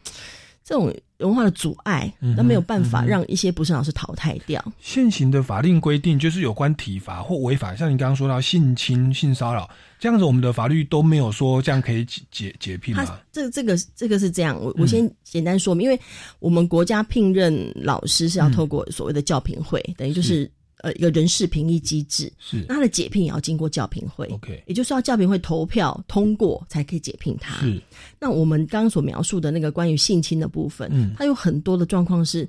[0.65, 4.61] 这种文化的阻碍，那没有办法让一些不是老师淘汰掉。
[4.81, 13.19] 现行的法令规定，就是有关体罚或违法，像你刚刚说到性侵、性骚扰这样子，我们的法律都没有说这样可以解解解聘他吗？
[13.31, 16.01] 这这个这个是这样，我嗯我先简单说明，因为
[16.39, 22.31] 我们国家聘任老师是要透过所谓的教评会，等于就是呃一个人事评议机制。
[22.39, 22.65] 是。
[22.67, 27.59] 那他的解聘也要经过教评会 OK 也就是要教评会投票通过才可以解聘他。
[27.61, 27.81] 是。
[28.19, 31.13] 那我们刚刚所描述的那个关于性侵的部分，嗯。
[31.17, 32.47] 它有很多的状况是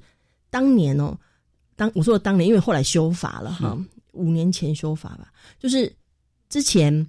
[0.51, 1.17] 当年哦，
[1.75, 3.77] 当我说的当年，因为后来修法了哈，
[4.13, 5.93] 五年前修法吧，就是
[6.49, 7.07] 之前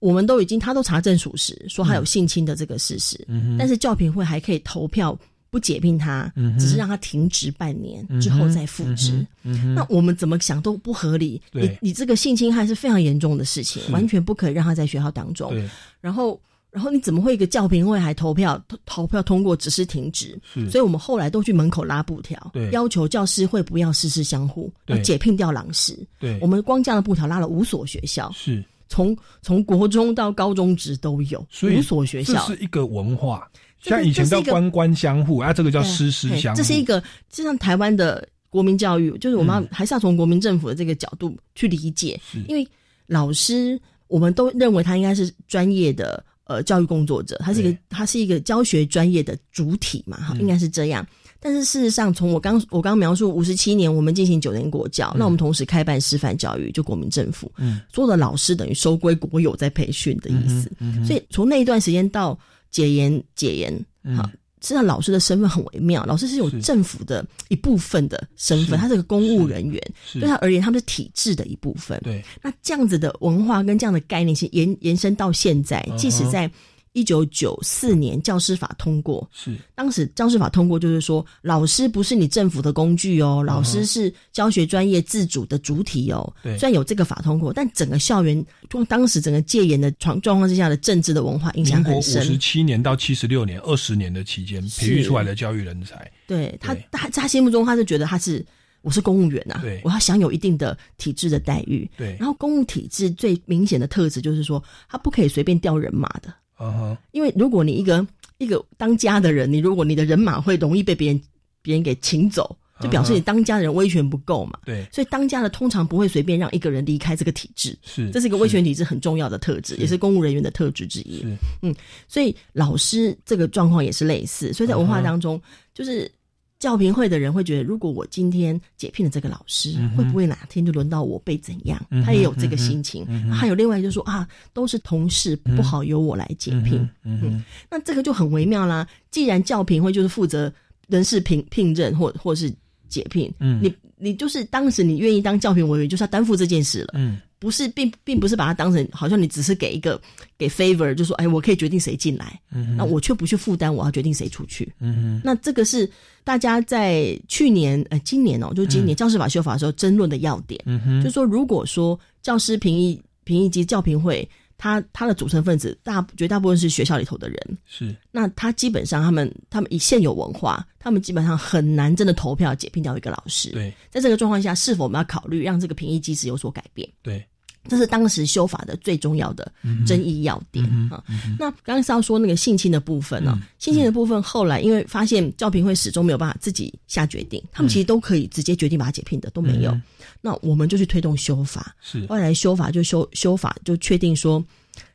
[0.00, 5.16] 我们都已经他都查证属实，说他有性侵的这个事实，嗯但是教评会还可以投票
[5.50, 9.26] 不解聘他，嗯只是让他停职半年、嗯之后再复职。
[9.42, 11.40] 那我们怎么想都不合理。
[11.52, 15.52] 你你这个性侵害是非常严重的事情，完全不可以让他在学校当中。
[16.00, 20.38] 然后，然后你怎么会一个教评会还投票投投票通过，只是停职？
[20.70, 25.98] 所以我们后来都去门口拉布条，要求教师会不要事事相互，要解聘掉老师。
[26.40, 32.46] 我们光这样的布条拉了五所学校，是，从从国中到高中职都有，五所学校。
[32.46, 32.54] 这。
[32.54, 42.66] 是一个文化，这个像以前叫官官相护，啊，这个叫对师师相护，这是一个，就像台湾的国民教育，就是我们还是要从国民政府的这个角度去理解是，因为
[43.06, 50.40] 老师我们都认为他应该是专业的呃教育工作者，他是一个他是一个教学专业的主体嘛，哈、嗯。
[50.40, 51.06] 应该是这样。
[51.40, 60.68] 但是事实上，从我刚我刚描述五十七年，我们进行九年国教，那我们同时开办师范教育，就国民政府，嗯，所有的老师等于收归国有在培训的意思。
[61.06, 62.36] 所以从那一段时间到
[62.70, 64.16] 解严解严，嗯。
[64.16, 68.82] 好，实际上老师的身份很微妙，老师是有政府的一部分的身份，是。
[68.82, 69.80] 他是个公务人员，
[70.14, 72.00] 对他而言，他们是体制的一部分。
[72.02, 76.50] 对，那这样子的文化跟这样的概念，是延延伸到现在即使在
[76.98, 79.56] 一九九四年教师法通过，是。
[79.74, 86.34] 当时教师法通过就是说，老师不是你政府的工具哦，老师是教学专业自主的主体哦。
[86.42, 86.58] 对。
[86.58, 92.20] 虽然有这个法通过，但整个校园，就当时整个戒严的状状况之下的政治的文化影响很深。
[92.22, 92.24] 五。
[92.24, 98.44] 十七年到七十六年二十年的期间，培育出来的教育人才，对他，他在他心目中，他是觉得他是
[98.82, 101.88] 我是公务员啊对，我要享有一定的体制的待遇。
[101.96, 102.16] 对。
[102.18, 108.06] 然后公务体制最明显的特质就是说，他不可以随便调人马的，嗯哼，因为如果你一个
[108.38, 111.20] 一个当家的人，你如果你的人马会容易被别人
[111.62, 114.58] 别人给请走，就表示你当家的人威权不够嘛。
[114.64, 121.22] 对，所以当家的通常不会随便让一个人离开这个体制，是这是一个威权体制很重要的特质，也是公务人员的特质之一。
[121.22, 121.36] 是。
[121.62, 121.74] 嗯，
[122.06, 125.40] 所以老师这个状况也是类似，所以在文化当中，
[125.74, 126.10] 就是
[126.58, 131.80] 教评会的人会觉得，如果我今天解聘了这个老师，嗯会不会哪天就轮到我被怎样？
[131.90, 133.04] 嗯他也有这个心情。
[133.08, 136.88] 嗯还有另外就是说啊，都是同事，嗯不好由我来解聘。
[137.04, 138.86] 嗯哼，那这个就很微妙啦。
[139.10, 140.52] 既然教评会就是负责
[140.88, 142.52] 人事聘聘任或或是
[142.88, 146.88] 解聘，嗯你你就是当时你愿意当教评委员，就是要担负这件事了。
[146.94, 150.00] 嗯，不是并并不是把它当成好像你只是给一个
[150.36, 154.72] 给 favor，就说哎，我可以决定谁进来，嗯那我却不去负担我要决定谁出去。
[154.80, 155.88] 嗯哼，那这个是
[156.24, 164.28] 大家在去年呃今年哦，就今年教师法修法的时候争论的要点，嗯哼，就是说如果说教师评议评议及教评会，
[164.58, 167.96] 它它的组成分子大绝大部分是学校里头的人，是。
[168.10, 173.50] 那他基本上他们他们以现有文化，他们基本上很难真的投票解聘掉一个老师。
[173.50, 173.72] 对。
[173.88, 176.88] 在这个状况下，是否我们要考虑让这个评议机制有所改变？
[177.02, 177.24] 对，
[177.68, 179.50] 这是当时修法的最重要的
[179.86, 181.02] 争议要点啊。
[181.38, 189.78] 那刚刚是要说那个性侵的部分呢、性侵的部分后来因为发现教评会始终没有办法自己下决定，他们其实都可以直接决定把它解聘的，都没有。
[190.20, 192.04] 嗯那我们就去推动修法，是。
[192.06, 194.44] 后来修法就修修法就确定说，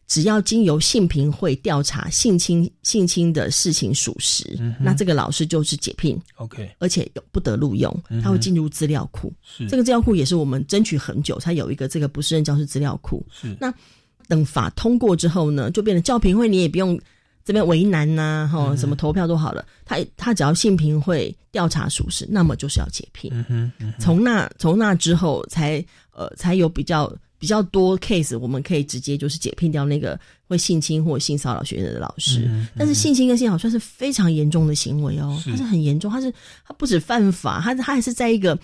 [0.05, 9.31] 只要经由性评会调查性侵性侵的事情属实，嗯那这个老师就是解聘，OK，而且有不得录用嗯，他会进入资料库。
[9.41, 9.65] 是。
[9.67, 13.25] 这个资料库也是我们争取很久才有一个这个不适任教师资料库。
[13.31, 13.55] 是。
[13.59, 13.73] 那
[14.27, 16.99] 等法通过之后呢，就变成教评会你也不用
[17.45, 23.29] 这边为难呐、哈、嗯什么投票都好了，他他只要性评会调查属实，那么就是要解聘。
[23.33, 32.49] 嗯哼，嗯从那从那之后才呃才有比较比较多 case，我们可以直接就是解聘掉那个会性侵或性骚扰学生的老师。
[32.77, 36.33] 但是性侵跟性骚扰算是非常严重的行为哦，是它是很严重，它是
[36.65, 38.57] 它不止犯法，它它还是在一个。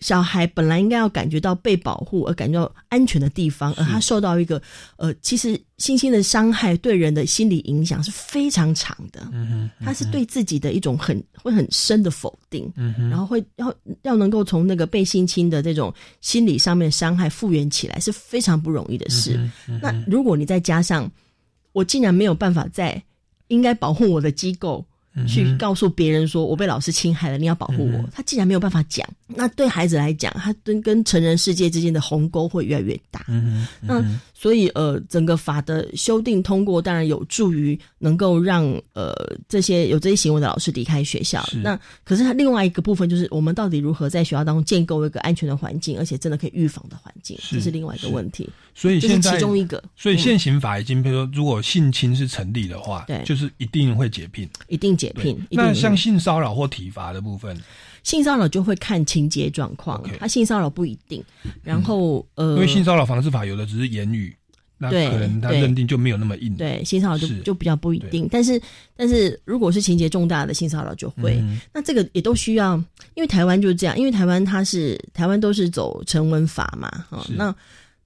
[0.00, 4.60] 小孩本来应该要感觉到被保护而感觉到安全的地方，而他受到一个
[4.96, 9.28] 呃，其实性侵的伤害对人的心理影响是非常长的。
[9.32, 19.38] 嗯哼，他是对自己的一种很会很深的否定，嗯哼，然后会要要能够从那个被性侵的这种心理上面伤害复原起来是非常不容易的事。
[19.80, 21.10] 那如果你再加上
[21.72, 23.02] 我竟然没有办法在
[23.48, 24.84] 应该保护我的机构。
[25.14, 27.98] 嗯去告诉别人说我被老师侵害了，你要保护我。
[27.98, 33.24] 嗯他竟然没有办法讲，那对孩子来讲，他跟跟成人世界之间的鸿沟会越来越大。
[33.28, 39.14] 嗯嗯，那所以呃，整个法的修订通过，当然有助于能够让呃
[39.48, 41.44] 这些有这些行为的老师离开学校。
[41.62, 48.44] 那可是他另外一个部分就是，我们到底如何在学校当中建构一个安全的环境，而且真的可以预防的环境，是这是另外一个问题。
[48.44, 49.82] 是所以现在其中一个。
[49.96, 50.18] 所以嗯。
[50.18, 53.22] 现行法已经，比如说，如果性侵是成立的话，对。
[53.24, 54.48] 就是一定会解聘。
[54.68, 55.40] 一定解聘。
[55.50, 57.56] 那像性骚扰或体罚的部分，
[58.02, 61.22] 性骚扰就会看情节状况他性骚扰不一定。
[61.62, 64.34] 然后呃，因为性骚扰防治法有的只是言语，
[64.76, 65.60] 那可能他对。
[65.60, 66.54] 认定就没有那么硬。
[66.56, 68.60] 对性骚扰就就比较不一定，但是
[68.96, 71.60] 但是如果是情节重大的性骚扰就会，嗯。
[71.72, 72.76] 那这个也都需要，
[73.14, 77.54] 因为台湾就是这样，因为台湾它是台湾都是走成文法嘛，哈、那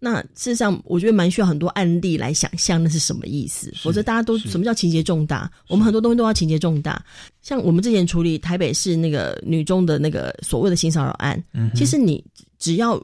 [0.01, 5.51] 那事实上我觉得蛮需要很多案例来想象那是什么意思，否则大家都什么叫情节重大？
[5.69, 7.05] 我们很多东西都要情节重大，
[7.43, 12.25] 像我们之前处理台北市那个女中的那个所谓的性骚扰案，嗯其实你
[12.59, 13.01] 只要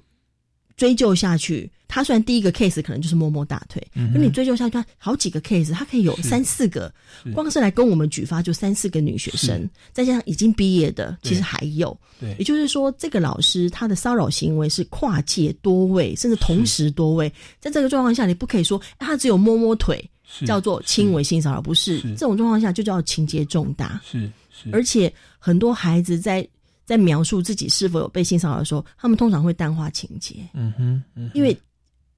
[0.77, 4.14] 追究下去，他虽然第一个 case 可能就是摸摸大腿，嗯哼。
[4.14, 11.97] 可你追究下去，他好几个 case，他可以有三四个是，光是来跟我们举发就三四个女学生，再加上已经毕业的，其实还有。
[12.18, 12.35] 对。
[12.39, 17.33] 也就是说，这个老师他的骚扰行为是跨界多位，甚至同时多位。
[17.61, 20.11] 在这个状况下，你不可以说哎他只有摸摸腿
[20.45, 22.11] 叫做轻微性骚扰，不是是。
[22.14, 24.01] 这种状况下就叫情节重大。
[24.05, 26.47] 是是，而且很多孩子在
[26.85, 31.30] 在描述自己是否有被性骚扰的时候，他们通常会淡化情节，嗯哼，嗯哼。
[31.35, 31.57] 因为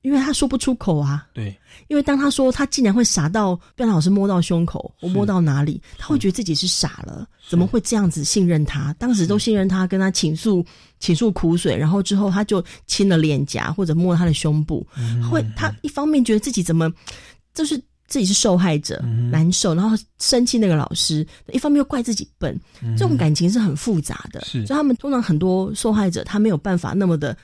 [0.03, 1.27] 因为他说不出口啊。
[1.33, 1.57] 对。
[1.89, 8.93] 因为当他说他竟然会傻到被老师摸到胸口我摸到哪里，他会觉得自己是傻了，怎么会这样子信任他？
[8.95, 10.65] 当时都信任他，跟他倾诉
[11.01, 16.91] 倾诉苦水，然后之后他就亲了脸颊或者摸了他的胸部，嗯会他一方面觉得自己怎么
[17.55, 22.59] 就是自己是受害者、嗯难受，然后生气那个老师，一方面又怪自己笨，
[22.97, 24.41] 这种感情是很复杂的。
[24.43, 27.37] 所以他们通常很多受害者他没有办法那么的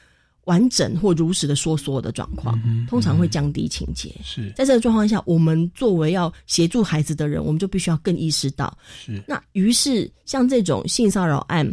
[0.44, 4.14] 完整或如实的说所有的状况，嗯通常会降低情节。
[4.24, 4.52] 是。
[4.56, 9.22] 在这个状况下，我们作为要协助孩子的人，我们就必须要更意识到，是。
[9.26, 11.72] 那于是像这种性骚扰案，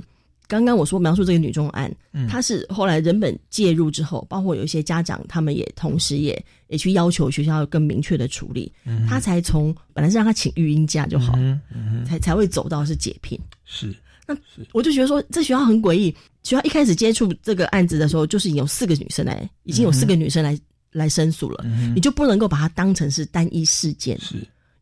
[0.49, 13.39] 刚刚我说描述这个女中案，嗯它是后来人本介入之后，包括有一些家长，他们也同时也也去要求学校要更明确的处理，嗯他才从本来是让她请育婴假就好，嗯哼嗯才才会走到是解聘。
[13.63, 13.95] 是
[14.27, 14.35] 那
[14.73, 16.11] 我就觉得说，这学校很诡异。
[16.43, 20.59] 学校一开始接触这个案子的时候，就是有四个女生来，已经有四个女生来、
[20.91, 24.19] 来申诉了，你就不能够把它当成是单一事件。
[24.19, 24.35] 是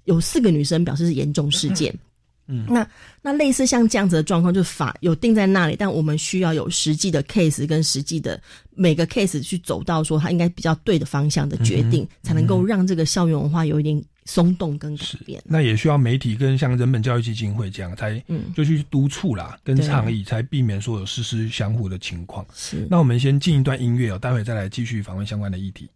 [0.06, 1.94] 有四个女生表示是严重事件。
[2.48, 2.88] 嗯那
[3.22, 8.42] 那类似像这样子的状况，就是法有定在那里，但我们需要有实际的 case 跟实际的
[8.76, 15.42] 每个 case 去走到说它应该比较对的方向的决定，嗯才能够让这个校园文化有一点松动跟改变。
[15.46, 22.46] 那也需要媒体跟像人本教育基金会这样，才嗯就去督促啦，跟倡议，才避免说有师师相互的情况。
[22.54, 25.90] 是那我们先进一段音乐哦，待会再来继续访问相关的议题。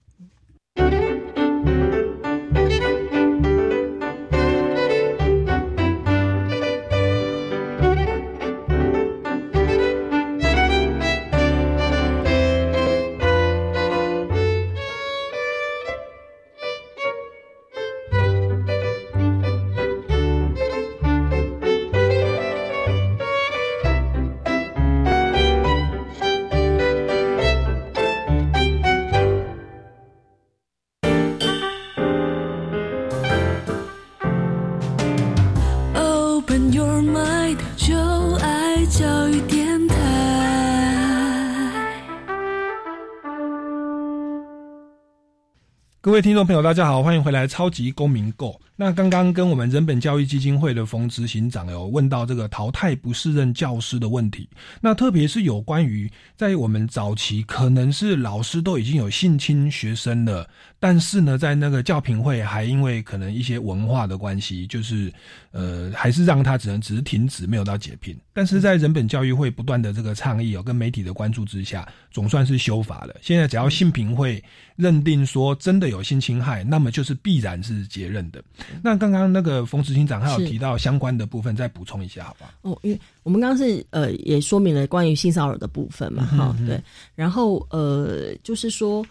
[46.12, 48.50] 各位听众朋友，大家好，欢迎回来《超级公民购》。
[48.76, 54.50] 那刚刚跟我们人本教育基金会的冯执行长有问到这个淘汰不适任教师的问题，
[54.82, 60.50] 那特别是有关于在我们早期可能是老师都已经有性侵学生了，
[60.84, 65.14] 但是呢，在那个教评会还因为可能一些文化的关系，就是
[65.52, 68.18] 呃，还是让他只能只是停止，没有到解聘。
[68.34, 73.16] 但是在人本教育会不断的这个倡议哦，跟媒体的关注之下，总算是修法了。
[73.22, 74.44] 现在只要性评会
[74.76, 78.44] 认定说真的有性侵害，那么就是必然是结任的。
[78.82, 82.52] 那刚刚那个冯执行长他有提到相关的部分，再补充一下，好不好？
[82.64, 86.82] 哦，因为我们刚刚是呃也说明了关于性骚扰的部分嘛，哈、嗯对，
[87.14, 89.06] 然后呃就是说。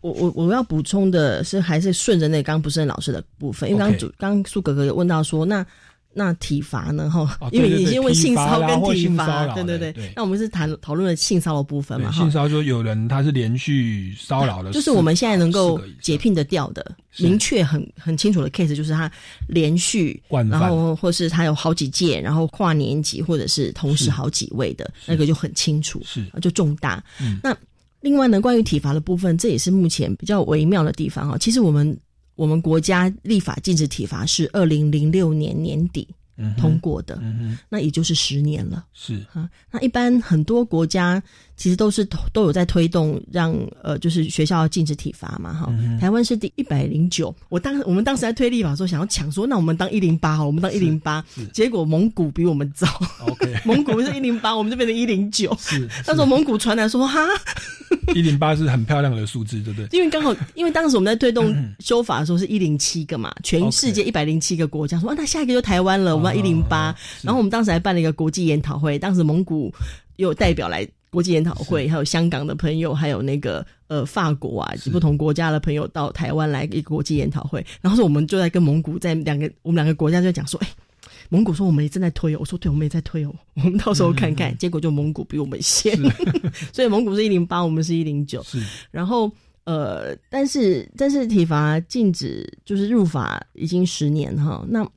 [0.00, 5.64] 我我我要补充的是，还是顺着那刚刚不是老师的部分，因为刚刚苏哥哥有问到说，那
[6.14, 7.08] 那体罚呢？
[7.10, 12.22] 哈、哦因为对对对你先问性骚跟体罚，对对对那我们是谈讨论了性骚扰部分嘛，哈。
[12.22, 19.10] 性，骚扰就有人他是连续骚扰的，就是我们现在能够解聘的掉的，明确很很清楚的 case，就是他
[19.46, 26.24] 连续，然后或是他有好几届，然后跨年级或者是同时好几位的，那个就很清楚，是。
[26.40, 27.02] 就重大。
[27.20, 27.38] 嗯。
[27.42, 27.56] 那
[28.00, 31.36] 另外呢，关于体罚的部分，这也是目前比较微妙的地方哈。
[31.36, 31.98] 其实我们
[32.36, 36.06] 我们国家立法禁止体罚是二零零六年年底
[36.56, 38.84] 通过的，嗯嗯，那也就是十年了。
[38.92, 39.24] 是。
[39.32, 41.22] 啊，那一般很多国家
[41.56, 52.86] 其实都是都有在推动让呃，就是学校禁止体罚嘛，哈、嗯台湾是第一百零九，我当我们当时在推立法的时候，想要抢说，那我们当一零八好了，我们当一零八，结果蒙古比我们早
[53.26, 55.56] ，OK， 蒙古是一零八，我们就变成一零九。
[55.60, 57.20] 是那时候蒙古传来说哈，
[58.14, 59.98] 一零八是很漂亮的数字，对不对？
[59.98, 61.74] 因为刚好，因为当时我们在推动嗯。
[61.80, 66.94] 修法的时候是一零七个嘛，全世界一百零七个国家说，啊，那下一个就台湾了，我们要一零八。
[67.22, 69.72] 然后我们当时还办了一个国际研讨会，当时蒙古
[70.16, 77.64] 有代表来国际研讨会，还有香港的朋友，还有那个呃法国啊，不同国家的朋友到台湾来一个国际研讨会。
[77.80, 80.68] 然后说我们就在跟蒙古在两个我们两个国家就在讲说，哎。
[81.30, 84.56] 蒙古说我们也正在推哦，我说对，我们也在推哦， 我们到时候看看。
[84.56, 85.94] 结果就蒙古比我们先，
[86.72, 88.42] 所以蒙古是一零八，我们是一零九。
[88.90, 89.30] 然后
[89.64, 94.88] 呃，但是但是体罚禁止就是入法已经十年哈，那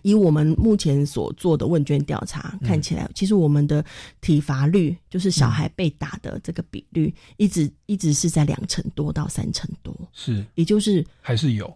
[0.00, 3.84] 以我们目前所做的问卷调查看起来，其实我们的
[4.20, 11.72] 体罚率，就是小孩被打的这个比率，一直一直是在两成多到三成多，是，也就是还是有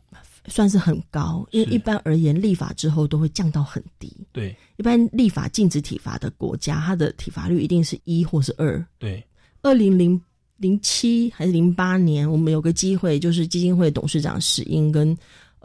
[0.47, 1.47] 算是很高。
[1.51, 4.11] 因为一般而言，立法之后都会降到很低。
[4.33, 8.85] 对一般立法禁止体罚的国家，它的体罚率一定是一或是二。
[8.99, 9.23] 对
[9.63, 10.21] 二零零
[10.59, 15.17] 零七还是零八年，我们有个机会，就是基金会董事长史英跟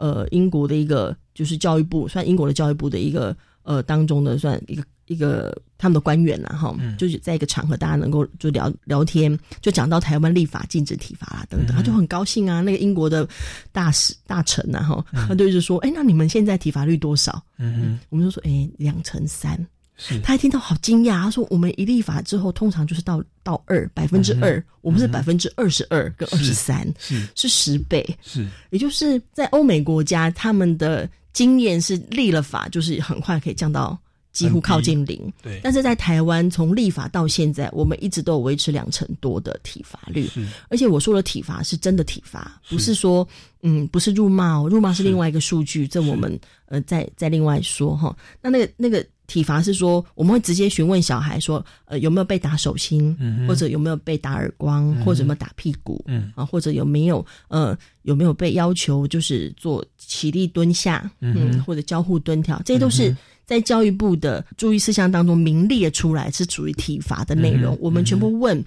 [0.02, 12.60] 呃英国的一个就是教育部，算英国的教育部的一个呃当中的算一个一个他们的官员啦哈，嗯就是在一个场合大家能够就聊聊天，就讲到台湾立法禁止体罚啦等等，嗯他就很高兴啊。
[12.60, 13.28] 那个英国的
[13.70, 17.40] 大使大臣呐、哈，嗯他就一直说，哎、那你们现在体罚率多少？
[17.58, 19.56] 嗯我们就说，哎、两成三。
[20.04, 20.18] 是。
[20.20, 27.28] 他一听到好惊讶，他说：“我们一立法之后，通常就是到到二百分之二，我们是百分之二十二跟二十三，是。
[27.36, 28.04] 是十倍。
[28.20, 28.46] 是。
[28.70, 33.96] 也就是在欧美国家，他们的经验是立了法，就是很快可以降到
[34.32, 35.32] 几乎靠近零。
[35.42, 35.60] 对。
[35.62, 40.26] 但是在台湾，从立法到现在，我们一直都有维持两成多的体罚率。
[40.26, 40.44] 是。
[40.68, 43.26] 而且我说的体罚是真的体罚，不是说
[43.62, 48.16] 嗯，不是辱骂哦，辱骂是另外一个数据，这我们呃再再另外说哈。
[48.40, 56.30] 那那个那个体罚是说，我们会直接询问小孩说，呃，有没有被打手心，嗯或者有没有被打耳光，嗯或者有没有打屁股，嗯。
[56.36, 63.16] 啊，或者有没有呃有没有被要求就是做起立蹲下，嗯嗯，或者交互蹲跳，这些都是
[63.46, 67.74] 在教育部的注意事项当中明列出来，是属于体罚的内容。
[67.74, 68.62] 嗯我们全部问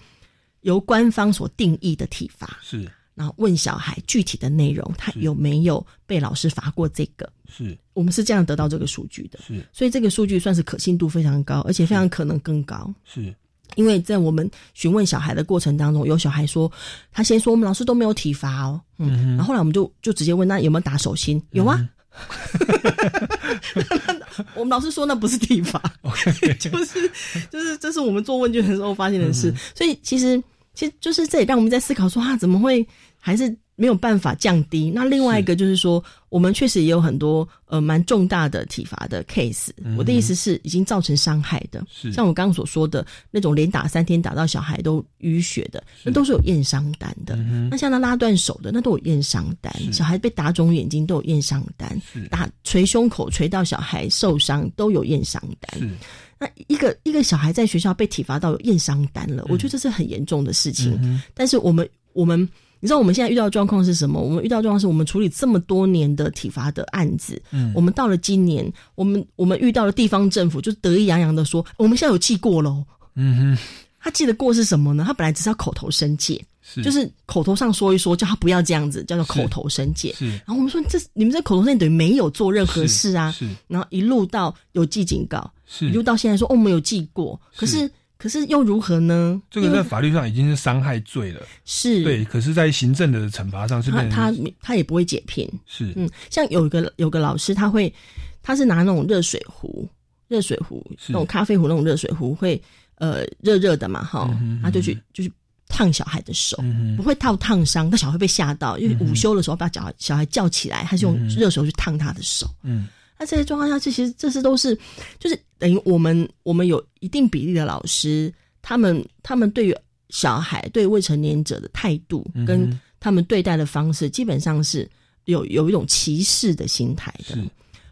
[0.62, 2.58] 由官方所定义的体罚。
[2.64, 7.28] 是然后问小孩具体的内容，他有没有被老师罚过这个？
[7.50, 7.76] 是。
[7.94, 9.40] 我们是这样得到这个数据的。
[9.48, 12.94] 是，所以这个数据算是可信度非常高，而且非常可能更高。
[13.06, 13.34] 是。
[13.76, 16.72] 因为在我们询问小孩的过程当中，有小孩说，
[17.12, 21.42] 他先说我们老师都没有体罚哦，嗯，然后后来我们就就直接问那有没有打手心？
[21.50, 21.84] 有啊，
[24.56, 25.82] 我们老师说那不是体罚，
[26.60, 27.12] 就是
[27.50, 30.42] 就是这是我们做问卷的时候发现的事，所以其实
[30.74, 32.88] 其实就是这也让我们在思考说啊，怎么会
[33.26, 33.58] 还是。
[33.78, 34.90] 没有办法降低。
[34.90, 39.68] 那另外一个就是说，我们确实也有很多呃蛮重大的体罚的 case。
[39.98, 47.36] 我的意思是，已经造成伤害的，像我刚刚所说的那种连打三天打到小孩都淤血的，那都是有验伤单的。
[47.70, 49.74] 那像他拉断手的，那都有验伤单。
[49.92, 52.02] 小孩被打肿眼睛都有验伤单，
[52.32, 55.98] 打捶胸口捶到小孩受伤都有验伤单。
[56.40, 61.20] 那一个一个小孩在学校被体罚到有验伤单了，我觉得这是很严重的事情。
[61.34, 62.50] 但是我们我们。
[62.80, 64.22] 你知道我们现在遇到的状况是什么？
[64.22, 72.84] 我们遇到状况是我们处理这么多年的体罚的案子，嗯，我们到了今年，我们我们遇到了地方政府，就得意洋洋的说，我们现在有记过喽，
[73.16, 73.64] 嗯哼，
[74.00, 75.04] 他记得过是什么呢？
[75.06, 80.30] 他本来只是要口头申诫，是，就是口头上说一说，叫他不要这样子，叫做口头申诫，是。
[80.30, 83.48] 然后我们说，这你们这口头申诫等于没有做任何事啊，是。
[83.68, 87.90] 然后一路到有记警告，是，一路到现在说，哦，我们有记过，可是。
[88.26, 89.40] 可是又如何呢？
[89.52, 92.26] 这个在法律上已经是伤害罪了，是对。
[92.26, 95.48] 可是，在行政的惩罚上，是他他他也不会解聘。
[95.68, 97.94] 是嗯，像有一个有个老师，他会
[98.42, 99.88] 他是拿那种热水壶，
[100.28, 102.60] 热水壶那种咖啡壶那种热水壶，会
[102.96, 104.28] 呃热热的嘛哈，
[104.64, 105.32] 他就去就去
[105.68, 106.58] 烫小孩的手，
[106.98, 112.88] 不会烫烫伤，但小孩被吓到，因为午休的时候把小小孩叫起来，他是用热水去烫他的手，嗯。
[113.18, 114.78] 那这些状况下，这些这些都是，
[115.20, 119.76] 就是等于我们我们有一定比例的老师，他们他们对于
[120.10, 124.90] 小孩对未成年者的态度跟他们对待的方式，基本上是
[125.26, 127.38] 有有一种歧视的心态的。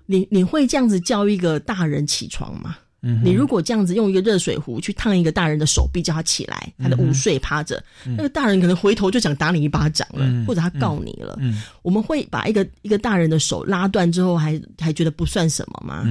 [0.05, 2.77] 你你会这样子教一个大人起床吗？
[3.23, 11.37] 你如果这样子用一个热水壶去烫一个大人的手臂，叫他起来，他的午睡趴着，那个大人可能回头就想打你一巴掌了，或者他告你了。
[11.81, 16.03] 我们会把一个一个大人的手拉断之后，还还觉得不算什么吗？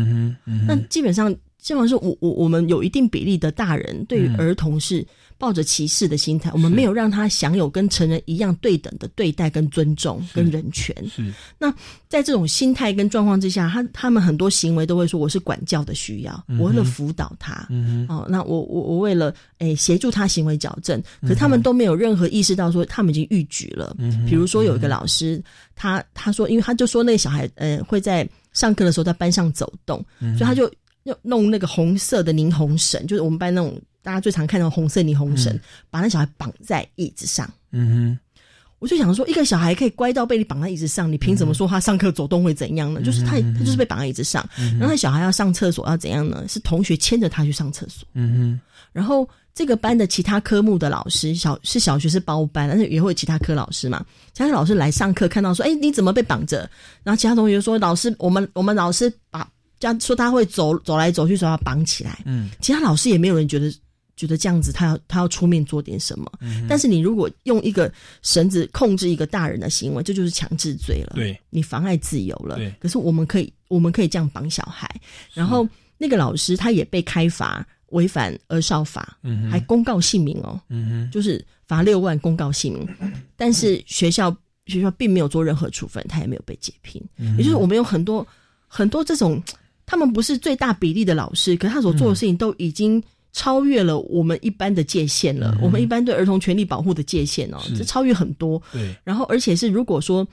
[0.66, 5.06] 那基本上，基本上是我我我们有一定比例的大人对于儿童是。
[5.38, 10.94] 抱着歧视的心态，我们没有让他享有跟成人一样对等的对待、跟尊重、跟人权。
[11.08, 11.68] 是那
[12.08, 17.66] 在这种心态跟状况之下，他他们很多行为都会说我是管教的需要，我为了辅导他。
[18.08, 23.96] 哦，那我我我为了诶协助他行为矫正，可他们都没有任何意识到说他们已经逾矩了。
[24.28, 25.42] 比如说有一个老师，
[25.74, 30.70] 他他说，因为他就说那个小孩呃会在上课的时候在班上走动，所以他就
[31.04, 33.80] 要弄那个红色的霓虹绳，就是我们班那种。
[34.04, 35.56] 大家最常看到红色霓虹绳，
[35.88, 37.48] 把那小孩绑在椅子上。
[37.70, 38.40] 嗯哼，
[38.80, 43.00] 我就想说，一个小孩可以乖到被你绑在椅子上，你凭什么说他上课走动会怎样呢？
[43.00, 44.44] 就是他，他就是被绑在椅子上。
[44.56, 46.44] 然后那小孩要上厕所要怎样呢？
[46.48, 48.04] 是同学牵着他去上厕所。
[48.14, 48.60] 嗯哼，
[48.92, 54.04] 然后这个班的其他科目的老师，小是小学是包班，但是也会有其他科老师嘛。
[54.32, 56.68] 其他老师来上课，看到说，哎，你怎么被绑着？
[57.04, 59.48] 然后其他同学说，老师，我们我们老师把
[59.82, 62.22] 这样说他会走走来走去，说要绑起来。
[62.24, 63.74] 嗯，其他老师也没有人觉得。
[64.14, 66.30] 觉得这样子，他要他要出面做点什么。
[66.42, 71.14] 嗯但是你如果用一个绳子控制一个大人的行为，这就是强制罪了。
[71.16, 72.56] 对，你妨碍自由了。
[72.56, 72.72] 对。
[72.78, 74.88] 可是我们可以，我们可以这样绑小孩。
[75.32, 75.66] 然后
[75.98, 79.18] 那个老师他也被开罚违反儿少法，
[79.50, 80.60] 还公告姓名哦。
[80.68, 81.10] 嗯哼。
[81.10, 82.86] 就是罚六万，公告姓名。
[83.34, 84.30] 但是学校
[84.66, 87.02] 学校并没有做任何处分，他也没有被解聘。
[87.16, 88.24] 嗯也就是我们有很多
[88.68, 89.42] 很多这种，
[89.86, 93.02] 他们不是最大比例的老师，可是他所做的事情都已经。
[93.34, 98.62] 超越了我们一般的界限了，我们一般对儿童权利保护的界限哦，这超越很多。
[98.70, 100.28] 对，然后而且是如果说，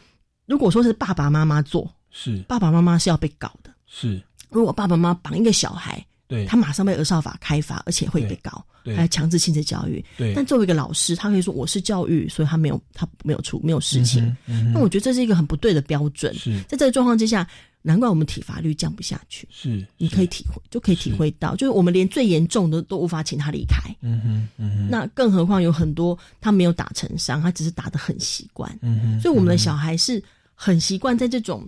[0.45, 3.71] 如果说是爸爸妈妈做，是爸爸妈妈是要被搞的。
[3.87, 8.61] 是，如果爸爸妈妈绑一个小孩，对，他马上被儿少法开罚，而且会被告，
[8.97, 10.03] 还强制性子教育。
[10.17, 14.35] 对，但作为一个老师，他可以说我是教育，所以他没有他没有出没有事情。
[14.73, 16.33] 那我觉得这是一个很不对的标准。
[16.33, 17.47] 是在这个状况之下。
[17.81, 19.47] 难怪我们体罚率降不下去。
[19.49, 23.79] 是，你可以体会，就可以体会到，就是我们连最严重的都无法请他离开。
[24.01, 24.87] 嗯哼，嗯哼。
[24.89, 28.77] 那更何况有很多他没有打成伤，他只是打的很习惯。
[28.81, 29.21] 嗯哼。
[29.21, 30.21] 所以我们的小孩是
[30.53, 31.65] 很习惯在这种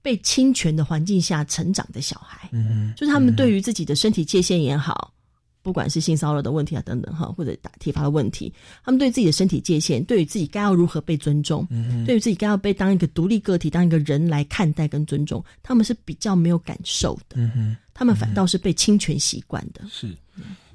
[0.00, 2.48] 被侵权的环境下成长的小孩。
[2.52, 2.94] 嗯哼。
[2.96, 5.11] 就是他们对于自己的身体界限也好。
[5.62, 8.52] 不管是性骚扰的问题啊，等等哈，或者打体罚的问题，
[8.84, 11.66] 他们对自己的身体界限，对于自己该要如何被尊重，
[12.06, 17.36] 对于自己该要被当一个独立个体、当一个人来看待跟尊重，他们是比较没有感受的。
[17.36, 19.82] 嗯他们反倒是被侵权习惯的。
[19.90, 20.08] 是。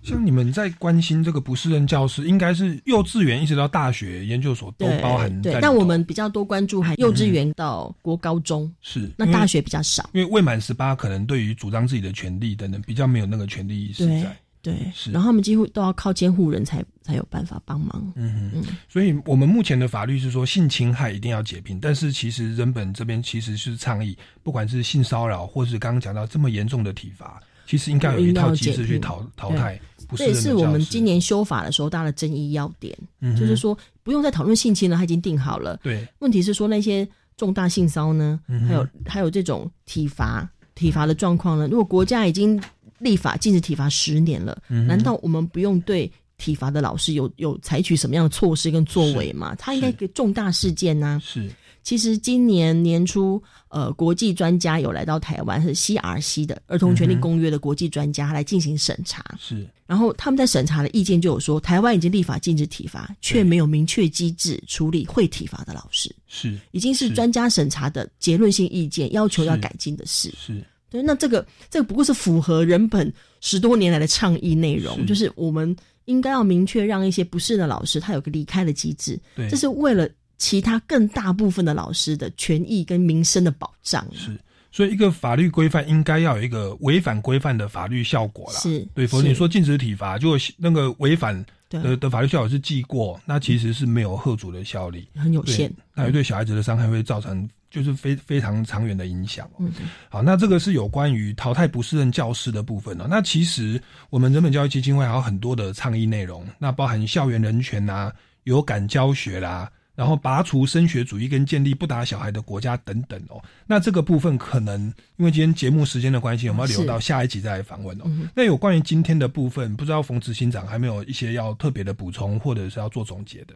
[0.03, 5.41] 像你们在关心这个不适任教师，应该是幼稚园一直到大学、研究所都包含。
[5.41, 10.09] 对，但我们比较多关注还幼稚园到国高中，是那大学比较少。
[10.13, 14.37] 因为未满十八，可能对于主张自己的权利等等比较没有那个权利意识在。
[14.67, 15.13] 对，是。
[15.13, 18.13] 然后他们几乎都要靠监护人才才有办法帮忙。
[18.17, 29.79] 嗯哼，所以我们目前的法律是说性侵害一定要解聘，但是其实人本这边其实是倡议，不管是性骚扰或是刚刚讲到这么严重的体罚，其实应该有一套机制去淘淘汰
[30.17, 35.79] 这也是我们今年修法的时候大的争议要点，嗯就是说不用再讨论性侵了，它已经定好了。
[35.81, 37.07] 对，问题是说那些
[37.37, 42.61] 重大性骚呢，嗯还有还有这种体罚体罚的状况呢，如果国家已经
[42.99, 49.55] 立法禁止体罚十年了，嗯难道我们不用对体罚的老师有有采取什么样的措施跟作为吗？
[49.55, 51.49] 他应该给重大事件呢、是。
[51.83, 59.23] 其实今年年初，呃，国际专家有来到台湾，是 CRC 的儿童权利公约的国际专家来进行审查。
[59.39, 70.29] 是，然后他们在审查的意见就有说，台湾已经立法禁止体罚，却没有明确机制处理会体罚的老师，是已经是专家审查的结论性意见，要求要改进的事。
[70.37, 73.11] 是对，那这个这个不过是符合人本
[73.41, 75.75] 十多年来的倡议内容，是就是我们
[76.05, 80.07] 应该要明确让一些不适的老师他有个离开的机制，对这是为了
[80.37, 84.07] 其他更大部分的老师的权益跟民生的保障。
[84.13, 84.39] 是，
[84.71, 88.59] 所以一个法律规范应该要有一个违反规范的法律效果啦。
[88.59, 99.49] 是对，否则你说禁止体罚，就那个违反的的法律效果是记过，那其实是没有贺阻的效力，很有限，那也对小孩子的伤害会造成就是非非常长远的影响。
[99.59, 99.71] 嗯，
[100.09, 103.05] 好，那这个是有关于淘汰不适任教师的部分哦。
[103.09, 108.13] 那其实我们人本教育基金会还有很多的倡议内容，那包含校园人权啦、
[108.43, 113.43] 有感教学啦，然后拔除升学主义跟建立不打小孩的国家等等哦。
[113.65, 114.81] 那这个部分可能
[115.17, 118.03] 因为今天节目时间的关系，我们要留到下一集再来访问哦。
[118.05, 123.55] 嗯那有关于今天的部分，不知道冯执行长还没有一些要特别的补充，或者是要做总结的？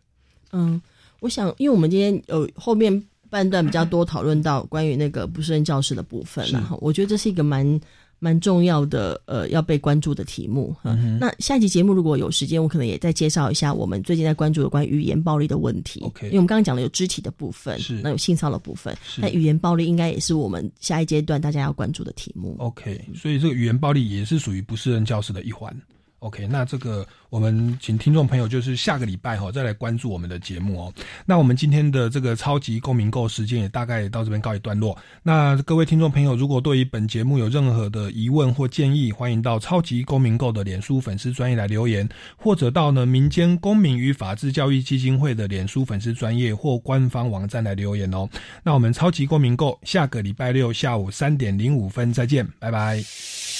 [0.51, 0.81] 嗯，
[1.19, 2.91] 我想，因为我们今天有后面
[3.31, 7.79] 半段比较多讨论到关于那个不胜任教师的部分，是然后我觉得这是一个蛮
[8.19, 10.75] 蛮重要的呃要被关注的题目。
[11.19, 16.01] 那下一集节目如果有时间，我可能也再介绍一下我们最近在关注有关语言暴力的问题。
[16.01, 22.55] OK 因为我们刚刚讲了有肢体的部分，是那有性骚扰的部分，那语言暴力应该也是我们下一阶段大家要关注的题目。
[22.59, 25.73] OK，所以这个语言暴力也是属于不适任教师的一环。
[26.21, 30.93] OK，那这个我们请听众朋友就是下个礼拜哈、再来关注我们的节目哦。
[31.25, 34.95] 那我们今天的这个超级公民购时间也大概到这边告一段落。
[35.23, 42.07] 那各位听众朋友，如果对于本节目有任何的疑问或建议，欢迎到超级公民购的脸书粉丝专业来留言，
[42.37, 48.29] 或者到呢民间公民与法治教育基金会的脸书粉丝专业或官方网站来留言哦。
[48.61, 53.50] 那我们超级公民购下个礼拜六下午三点零五分再见，拜拜。